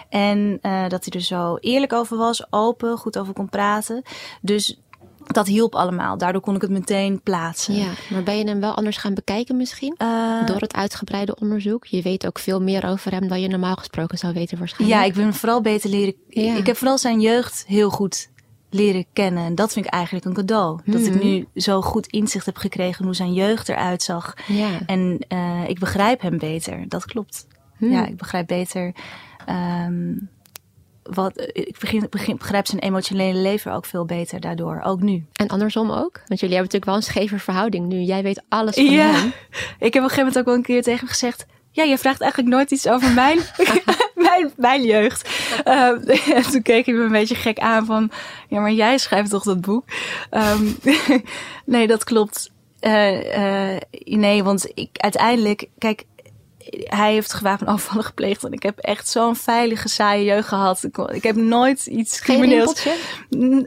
En 0.09 0.59
eh, 0.61 0.89
dat 0.89 1.05
hij 1.05 1.13
er 1.19 1.25
zo 1.25 1.57
eerlijk 1.59 1.93
over 1.93 2.17
was, 2.17 2.51
open, 2.51 2.97
goed 2.97 3.17
over 3.17 3.33
kon 3.33 3.49
praten. 3.49 4.01
Dus 4.41 4.79
dat 5.33 5.47
hielp 5.47 5.75
allemaal. 5.75 6.17
Daardoor 6.17 6.41
kon 6.41 6.55
ik 6.55 6.61
het 6.61 6.69
meteen 6.71 7.21
plaatsen. 7.21 7.73
Ja, 7.75 7.89
maar 8.09 8.23
ben 8.23 8.37
je 8.37 8.43
hem 8.43 8.59
wel 8.59 8.73
anders 8.75 8.97
gaan 8.97 9.13
bekijken 9.13 9.57
misschien? 9.57 9.95
Eh, 9.97 10.45
Door 10.45 10.59
het 10.59 10.73
uitgebreide 10.75 11.35
onderzoek. 11.39 11.85
Je 11.85 12.01
weet 12.01 12.27
ook 12.27 12.39
veel 12.39 12.61
meer 12.61 12.85
over 12.87 13.11
hem 13.11 13.27
dan 13.27 13.41
je 13.41 13.47
normaal 13.47 13.75
gesproken 13.75 14.17
zou 14.17 14.33
weten 14.33 14.57
waarschijnlijk. 14.57 14.99
ja, 15.01 15.05
ik 15.07 15.13
ben 15.13 15.33
vooral 15.33 15.61
beter 15.61 15.89
leren. 15.89 16.13
Ja. 16.29 16.55
Ik 16.55 16.65
heb 16.65 16.77
vooral 16.77 16.97
zijn 16.97 17.19
jeugd 17.21 17.63
heel 17.67 17.89
goed 17.89 18.29
leren 18.69 19.05
kennen. 19.13 19.43
En 19.45 19.55
dat 19.55 19.73
vind 19.73 19.85
ik 19.85 19.91
eigenlijk 19.91 20.25
een 20.25 20.33
cadeau. 20.33 20.79
Dat 20.85 21.01
ik 21.01 21.13
Mhm. 21.15 21.25
nu 21.25 21.47
zo 21.55 21.81
goed 21.81 22.07
inzicht 22.07 22.45
heb 22.45 22.57
gekregen 22.57 23.05
hoe 23.05 23.15
zijn 23.15 23.33
jeugd 23.33 23.69
eruit 23.69 24.03
zag. 24.03 24.33
Ja. 24.47 24.69
En 24.85 25.19
eh, 25.27 25.63
ik 25.67 25.79
begrijp 25.79 26.21
hem 26.21 26.37
beter. 26.37 26.85
Dat 26.87 27.05
klopt. 27.05 27.47
Hmm. 27.77 27.91
Ja, 27.91 28.05
ik 28.05 28.17
begrijp 28.17 28.47
beter. 28.47 28.93
ehm, 29.45 30.13
wat, 31.09 31.49
ik 31.53 31.75
begin, 31.79 32.07
begin, 32.09 32.37
begrijp 32.37 32.67
zijn 32.67 32.81
emotionele 32.81 33.39
leven 33.39 33.73
ook 33.73 33.85
veel 33.85 34.05
beter 34.05 34.39
daardoor. 34.39 34.81
Ook 34.83 35.01
nu. 35.01 35.25
En 35.33 35.47
andersom 35.47 35.91
ook? 35.91 36.21
Want 36.25 36.39
jullie 36.39 36.55
hebben 36.55 36.57
natuurlijk 36.57 36.85
wel 36.85 36.95
een 36.95 37.01
scheve 37.01 37.39
verhouding 37.39 37.87
nu. 37.87 37.99
Jij 37.99 38.23
weet 38.23 38.43
alles 38.49 38.75
van 38.75 38.85
Ja, 38.85 39.11
hem. 39.11 39.33
ik 39.87 39.93
heb 39.93 40.03
op 40.03 40.09
een 40.09 40.15
gegeven 40.15 40.17
moment 40.17 40.37
ook 40.37 40.45
wel 40.45 40.53
een 40.53 40.61
keer 40.61 40.83
tegen 40.83 40.99
hem 40.99 41.07
gezegd... 41.07 41.45
Ja, 41.71 41.83
je 41.83 41.97
vraagt 41.97 42.21
eigenlijk 42.21 42.53
nooit 42.53 42.71
iets 42.71 42.87
over 42.87 43.13
mijn, 43.13 43.39
mijn, 44.15 44.51
mijn 44.55 44.83
jeugd. 44.83 45.29
Ehm, 45.63 45.99
en 46.37 46.43
toen 46.51 46.61
keek 46.61 46.85
hij 46.85 46.95
me 46.95 47.03
een 47.03 47.11
beetje 47.11 47.35
gek 47.35 47.59
aan 47.59 47.85
van... 47.85 48.11
Ja, 48.47 48.59
maar 48.59 48.71
jij 48.71 48.97
schrijft 48.97 49.29
toch 49.29 49.43
dat 49.43 49.61
boek? 49.61 49.83
Ehm, 50.29 50.65
nee, 51.65 51.87
dat 51.87 52.03
klopt. 52.03 52.51
Eh, 52.79 53.71
eh, 53.73 53.81
nee, 54.03 54.43
want 54.43 54.71
ik 54.73 54.89
uiteindelijk... 54.93 55.67
Kijk, 55.77 56.03
hij 56.69 57.13
heeft 57.13 57.33
gewapend 57.33 57.69
overvallen 57.69 58.03
gepleegd. 58.03 58.43
En 58.43 58.51
ik 58.51 58.63
heb 58.63 58.79
echt 58.79 59.09
zo'n 59.09 59.35
veilige, 59.35 59.87
saaie 59.87 60.23
jeugd 60.23 60.47
gehad. 60.47 60.83
Ik, 60.83 60.97
ik 60.97 61.23
heb 61.23 61.35
nooit 61.35 61.85
iets 61.85 62.19
crimineels... 62.19 62.87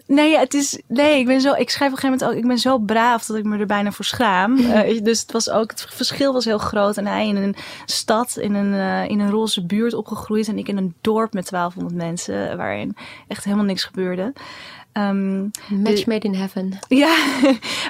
Nee, 0.06 0.38
het 0.38 0.54
is. 0.54 0.80
Nee, 0.86 1.18
ik 1.18 1.26
ben 1.26 1.40
zo. 1.40 1.52
Ik 1.52 1.70
schrijf 1.70 1.90
op 1.90 1.96
een 1.96 2.02
gegeven 2.02 2.10
moment 2.10 2.24
ook. 2.24 2.42
Ik 2.42 2.48
ben 2.48 2.58
zo 2.58 2.78
braaf 2.78 3.26
dat 3.26 3.36
ik 3.36 3.44
me 3.44 3.58
er 3.58 3.66
bijna 3.66 3.92
voor 3.92 4.04
schaam. 4.04 4.58
Eh, 4.70 5.02
dus 5.02 5.20
het 5.20 5.32
was 5.32 5.50
ook. 5.50 5.70
Het 5.70 5.86
verschil 5.88 6.32
was 6.32 6.44
heel 6.44 6.58
groot. 6.58 6.96
En 6.96 7.06
hij 7.06 7.28
in 7.28 7.36
een 7.36 7.54
stad, 7.84 8.36
in 8.36 8.54
een, 8.54 8.74
eh, 8.74 9.10
in 9.10 9.20
een 9.20 9.30
roze 9.30 9.66
buurt 9.66 9.94
opgegroeid. 9.94 10.48
En 10.48 10.58
ik 10.58 10.68
in 10.68 10.76
een 10.76 10.94
dorp 11.00 11.32
met 11.32 11.48
1200 11.48 12.02
mensen. 12.02 12.56
Waarin 12.56 12.96
echt 13.28 13.44
helemaal 13.44 13.64
niks 13.64 13.84
gebeurde. 13.84 14.32
Ehm, 14.92 15.40
Match 15.68 16.06
made 16.06 16.26
in 16.26 16.34
heaven. 16.34 16.78
ja, 16.88 17.16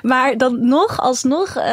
maar 0.03 0.37
dan 0.37 0.69
nog, 0.69 0.99
alsnog 1.01 1.57
eh, 1.57 1.65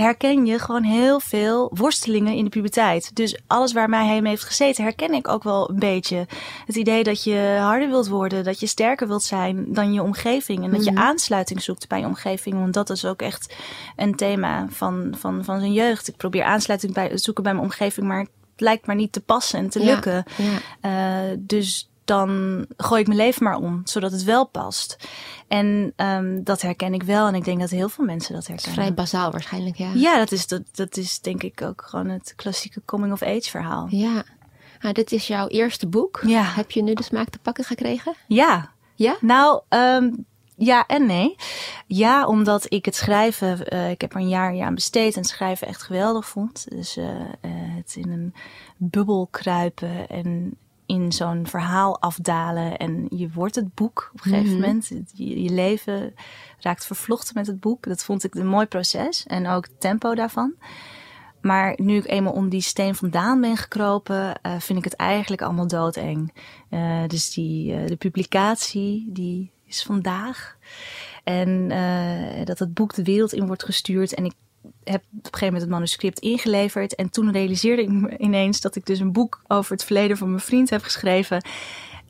herken 0.00 0.46
je 0.46 0.58
gewoon 0.58 0.82
heel 0.82 1.20
veel 1.20 1.70
worstelingen 1.74 2.34
in 2.34 2.44
de 2.44 2.50
puberteit. 2.50 3.14
Dus 3.14 3.38
alles 3.46 3.72
waar 3.72 3.88
mij 3.88 4.06
hij 4.06 4.20
mee 4.20 4.30
heeft 4.30 4.44
gezeten, 4.44 4.84
herken 4.84 5.14
ik 5.14 5.28
ook 5.28 5.42
wel 5.42 5.70
een 5.70 5.78
beetje. 5.78 6.26
Het 6.66 6.76
idee 6.76 7.02
dat 7.04 7.24
je 7.24 7.56
harder 7.60 7.88
wilt 7.88 8.08
worden, 8.08 8.44
dat 8.44 8.60
je 8.60 8.66
sterker 8.66 9.08
wilt 9.08 9.22
zijn 9.22 9.64
dan 9.72 9.92
je 9.92 10.02
omgeving. 10.02 10.64
En 10.64 10.70
dat 10.70 10.84
je 10.84 10.94
aansluiting 10.94 11.62
zoekt 11.62 11.88
bij 11.88 12.00
je 12.00 12.06
omgeving. 12.06 12.54
Want 12.58 12.74
dat 12.74 12.90
is 12.90 13.04
ook 13.04 13.22
echt 13.22 13.54
een 13.96 14.14
thema 14.14 14.66
van, 14.70 15.14
van, 15.18 15.44
van 15.44 15.58
zijn 15.60 15.72
jeugd. 15.72 16.08
Ik 16.08 16.16
probeer 16.16 16.44
aansluiting 16.44 16.92
bij, 16.92 17.18
zoeken 17.18 17.42
bij 17.42 17.52
mijn 17.52 17.64
omgeving, 17.64 18.06
maar 18.06 18.18
het 18.20 18.30
lijkt 18.56 18.86
maar 18.86 18.96
niet 18.96 19.12
te 19.12 19.20
passen 19.20 19.58
en 19.58 19.68
te 19.68 19.80
Ja, 19.80 19.84
lukken. 19.86 20.24
ja. 20.36 21.30
Eh, 21.30 21.36
dus 21.38 21.90
dan 22.06 22.64
gooi 22.76 23.00
ik 23.00 23.06
mijn 23.06 23.18
leven 23.18 23.44
maar 23.44 23.56
om, 23.56 23.80
zodat 23.84 24.12
het 24.12 24.24
wel 24.24 24.46
past. 24.46 24.96
En 25.48 25.92
ehm, 25.96 26.42
dat 26.42 26.62
herken 26.62 26.94
ik 26.94 27.02
wel. 27.02 27.26
En 27.26 27.34
ik 27.34 27.44
denk 27.44 27.60
dat 27.60 27.70
heel 27.70 27.88
veel 27.88 28.04
mensen 28.04 28.34
dat 28.34 28.46
herkennen. 28.46 28.74
vrij 28.74 28.94
bazaal 28.94 29.30
waarschijnlijk, 29.30 29.76
ja. 29.76 29.90
Ja, 29.94 30.18
dat 30.18 30.32
is, 30.32 30.46
dat, 30.46 30.62
dat 30.72 30.96
is 30.96 31.20
denk 31.20 31.42
ik 31.42 31.62
ook 31.62 31.82
gewoon 31.86 32.08
het 32.08 32.32
klassieke 32.36 32.82
coming-of-age 32.84 33.50
verhaal. 33.50 33.86
Ja. 33.90 34.24
Nou, 34.80 34.94
dit 34.94 35.12
is 35.12 35.26
jouw 35.26 35.46
eerste 35.46 35.86
boek. 35.86 36.20
Ja. 36.26 36.42
Heb 36.42 36.70
je 36.70 36.82
nu 36.82 36.94
de 36.94 37.02
smaak 37.02 37.28
te 37.28 37.38
pakken 37.38 37.64
gekregen? 37.64 38.14
Ja, 38.26 38.70
Ja? 38.94 39.16
nou, 39.20 39.60
ehm, 39.68 40.10
ja 40.56 40.86
en 40.86 41.06
nee. 41.06 41.36
Ja, 41.86 42.26
omdat 42.26 42.72
ik 42.72 42.84
het 42.84 42.94
schrijven, 42.96 43.66
eh, 43.66 43.90
ik 43.90 44.00
heb 44.00 44.14
er 44.14 44.20
een 44.20 44.28
jaar 44.28 44.60
aan 44.60 44.74
besteed 44.74 45.14
en 45.14 45.20
het 45.20 45.30
schrijven 45.30 45.66
echt 45.66 45.82
geweldig 45.82 46.28
vond. 46.28 46.66
Dus 46.68 46.96
eh, 46.96 47.20
eh, 47.20 47.26
het 47.50 47.94
in 47.96 48.10
een 48.10 48.34
bubbel 48.76 49.28
kruipen 49.30 50.08
en 50.08 50.56
in 50.86 51.12
zo'n 51.12 51.46
verhaal 51.46 52.00
afdalen. 52.00 52.76
En 52.76 53.06
je 53.08 53.28
wordt 53.34 53.54
het 53.54 53.74
boek 53.74 54.10
op 54.12 54.24
een 54.24 54.30
gegeven 54.30 54.52
Mhm. 54.52 54.60
moment. 54.60 54.88
Je, 55.12 55.42
je 55.42 55.50
leven 55.50 56.14
raakt 56.58 56.86
vervlochten 56.86 57.34
met 57.34 57.46
het 57.46 57.60
boek. 57.60 57.84
Dat 57.84 58.04
vond 58.04 58.24
ik 58.24 58.34
een 58.34 58.46
mooi 58.46 58.66
proces 58.66 59.26
en 59.26 59.46
ook 59.46 59.64
het 59.64 59.80
tempo 59.80 60.14
daarvan. 60.14 60.54
Maar 61.40 61.72
nu 61.76 61.96
ik 61.96 62.06
eenmaal 62.06 62.32
om 62.32 62.48
die 62.48 62.60
steen 62.60 62.94
vandaan 62.94 63.40
ben 63.40 63.56
gekropen, 63.56 64.40
eh, 64.42 64.58
vind 64.58 64.78
ik 64.78 64.84
het 64.84 64.94
eigenlijk 64.96 65.42
allemaal 65.42 65.66
doodeng. 65.66 66.32
Eh, 66.70 67.02
dus 67.06 67.30
die, 67.34 67.74
eh, 67.74 67.86
de 67.86 67.96
publicatie, 67.96 69.06
die 69.12 69.50
is 69.64 69.82
vandaag. 69.82 70.56
En 71.24 71.68
dat 72.44 72.58
het 72.58 72.74
boek 72.74 72.94
de 72.94 73.02
wereld 73.02 73.32
in 73.32 73.46
wordt 73.46 73.64
gestuurd. 73.64 74.14
En 74.14 74.24
ik 74.24 74.32
heb 74.84 75.02
op 75.02 75.10
een 75.12 75.20
gegeven 75.22 75.46
moment 75.46 75.62
het 75.62 75.72
manuscript 75.72 76.18
ingeleverd. 76.18 76.94
En 76.94 77.10
toen 77.10 77.32
realiseerde 77.32 77.82
ik 77.82 77.88
me 77.88 78.18
ineens 78.18 78.60
dat 78.60 78.76
ik 78.76 78.86
dus 78.86 78.98
een 78.98 79.12
boek 79.12 79.42
over 79.46 79.72
het 79.72 79.84
verleden 79.84 80.16
van 80.16 80.28
mijn 80.28 80.40
vriend 80.40 80.70
heb 80.70 80.82
geschreven. 80.82 81.44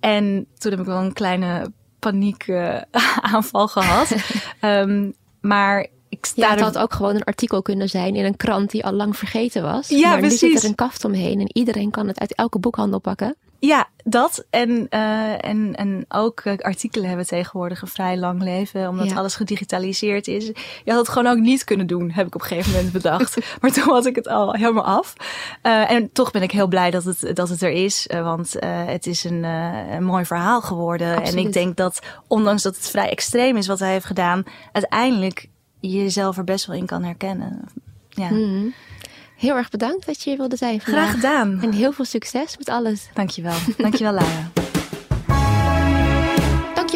En 0.01 0.47
toen 0.59 0.71
heb 0.71 0.81
ik 0.81 0.87
wel 0.87 1.03
een 1.03 1.13
kleine 1.13 1.73
paniekaanval 1.99 3.69
gehad. 3.77 4.15
Ehm, 4.61 5.11
maar 5.41 5.87
ik 6.09 6.27
sta 6.27 6.43
Ja, 6.43 6.51
het 6.51 6.59
er 6.59 6.65
had 6.65 6.79
ook 6.79 6.93
gewoon 6.93 7.15
een 7.15 7.25
artikel 7.25 7.63
kunnen 7.63 7.89
zijn 7.89 8.17
in 8.17 8.25
een 8.25 8.37
krant 8.37 8.71
die 8.71 8.85
al 8.85 8.93
lang 8.93 9.17
vergeten 9.17 9.63
was. 9.63 9.89
Ja, 9.89 10.09
maar 10.09 10.21
nu 10.21 10.31
zit 10.31 10.39
precies. 10.39 10.63
er 10.63 10.69
een 10.69 10.75
kaft 10.75 11.05
omheen 11.05 11.41
en 11.41 11.51
iedereen 11.57 11.91
kan 11.91 12.09
het 12.09 12.21
uit 12.21 12.35
elke 12.35 12.59
boekhandel 12.59 12.99
pakken. 12.99 13.37
Ja, 13.59 13.89
dat. 14.05 14.45
En, 14.51 14.87
eh, 14.89 15.45
en, 15.45 15.75
en 15.75 16.05
ook 16.09 16.41
eh, 16.41 16.57
artikelen 16.59 17.09
hebben 17.09 17.27
tegenwoordig 17.27 17.83
een 17.83 17.89
vrij 17.89 18.17
lang 18.19 18.43
leven, 18.43 18.89
omdat 18.89 19.09
Ja. 19.09 19.17
alles 19.17 19.35
gedigitaliseerd 19.35 20.29
is. 20.29 20.47
Je 20.85 20.91
had 20.91 20.99
het 20.99 21.09
gewoon 21.09 21.33
ook 21.33 21.39
niet 21.39 21.65
kunnen 21.65 21.87
doen, 21.87 22.11
heb 22.11 22.27
ik 22.27 22.35
op 22.35 22.41
een 22.41 22.47
gegeven 22.47 22.73
moment 22.73 22.93
bedacht. 22.93 23.39
maar 23.61 23.73
toen 23.73 23.85
had 23.85 24.07
ik 24.07 24.17
het 24.17 24.29
al 24.29 24.53
helemaal 24.53 24.85
af. 24.85 25.13
Eh, 25.63 25.91
en 25.91 26.13
toch 26.13 26.31
ben 26.31 26.43
ik 26.43 26.51
heel 26.51 26.67
blij 26.67 26.91
dat 26.91 27.05
het, 27.05 27.31
dat 27.37 27.49
het 27.49 27.63
er 27.63 27.71
is, 27.71 28.07
want 28.13 28.57
het 28.77 29.07
is 29.07 29.25
een, 29.25 29.43
een 29.45 30.05
mooi 30.05 30.25
verhaal 30.25 30.61
geworden. 30.61 31.23
En 31.23 31.39
ik 31.39 31.53
denk 31.53 31.77
dat, 31.77 32.01
ondanks 32.27 32.63
dat 32.63 32.77
het 32.77 32.91
vrij 32.91 33.11
extreem 33.11 33.57
is 33.57 33.67
wat 33.67 33.79
hij 33.79 33.93
heeft 33.93 34.05
gedaan, 34.07 34.43
uiteindelijk 34.73 35.49
je 35.81 35.89
jezelf 36.03 36.37
er 36.37 36.45
best 36.45 36.67
wel 36.67 36.77
in 36.77 36.87
kan 36.87 37.03
herkennen. 37.03 37.65
Ja. 38.09 38.31
Mhm. 38.31 38.67
Heel 39.37 39.57
erg 39.57 39.71
bedankt 39.71 40.07
dat 40.07 40.23
je 40.23 40.29
hier 40.31 40.39
wilde 40.39 40.57
zijn 40.57 40.81
vandaag. 40.81 41.03
Graag 41.03 41.15
gedaan. 41.15 41.59
En 41.63 41.73
heel 41.73 41.93
veel 41.93 42.05
succes 42.05 42.57
met 42.59 42.69
alles. 42.69 43.09
Dankjewel. 43.15 43.57
Dankjewel, 43.77 44.13
Lara. 44.13 44.51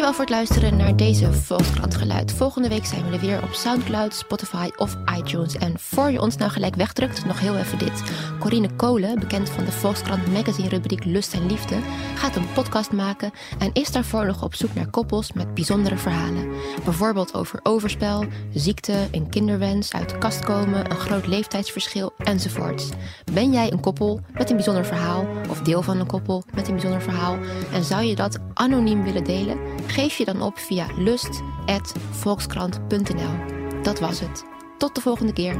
Dankjewel 0.01 0.27
voor 0.27 0.37
het 0.37 0.49
luisteren 0.49 0.77
naar 0.77 0.97
deze 0.97 1.33
Volkskrant 1.33 1.95
Geluid. 1.95 2.31
Volgende 2.31 2.69
week 2.69 2.85
zijn 2.85 3.07
we 3.09 3.15
er 3.15 3.21
weer 3.21 3.43
op 3.43 3.53
Soundcloud, 3.53 4.13
Spotify 4.13 4.69
of 4.77 4.97
iTunes. 5.17 5.55
En 5.55 5.79
voor 5.79 6.11
je 6.11 6.21
ons 6.21 6.37
nou 6.37 6.51
gelijk 6.51 6.75
wegdrukt, 6.75 7.25
nog 7.25 7.39
heel 7.39 7.57
even 7.57 7.77
dit. 7.77 8.03
Corine 8.39 8.75
Kolen, 8.75 9.19
bekend 9.19 9.49
van 9.49 9.65
de 9.65 9.71
Volkskrant 9.71 10.27
magazine 10.27 10.69
rubriek 10.69 11.03
Lust 11.03 11.33
en 11.33 11.45
Liefde, 11.45 11.75
gaat 12.15 12.35
een 12.35 12.53
podcast 12.53 12.91
maken 12.91 13.31
en 13.59 13.69
is 13.73 13.91
daarvoor 13.91 14.25
nog 14.25 14.43
op 14.43 14.55
zoek 14.55 14.73
naar 14.73 14.89
koppels 14.89 15.33
met 15.33 15.53
bijzondere 15.53 15.97
verhalen. 15.97 16.49
Bijvoorbeeld 16.83 17.33
over 17.33 17.59
overspel, 17.63 18.25
ziekte, 18.53 19.07
een 19.11 19.29
kinderwens, 19.29 19.93
uit 19.93 20.09
de 20.09 20.17
kast 20.17 20.43
komen, 20.43 20.91
een 20.91 20.99
groot 20.99 21.27
leeftijdsverschil 21.27 22.13
enzovoorts. 22.17 22.89
Ben 23.33 23.51
jij 23.51 23.71
een 23.71 23.79
koppel 23.79 24.21
met 24.33 24.49
een 24.49 24.55
bijzonder 24.55 24.85
verhaal 24.85 25.27
of 25.49 25.61
deel 25.61 25.81
van 25.81 25.99
een 25.99 26.07
koppel 26.07 26.43
met 26.53 26.67
een 26.67 26.73
bijzonder 26.73 27.01
verhaal 27.01 27.37
en 27.73 27.83
zou 27.83 28.03
je 28.03 28.15
dat 28.15 28.39
anoniem 28.53 29.03
willen 29.03 29.23
delen? 29.23 29.57
Geef 29.91 30.17
je 30.17 30.25
dan 30.25 30.41
op 30.41 30.57
via 30.57 30.87
lust.volkskrant.nl. 30.97 33.81
Dat 33.81 33.99
was 33.99 34.19
het. 34.19 34.45
Tot 34.77 34.95
de 34.95 35.01
volgende 35.01 35.33
keer. 35.33 35.55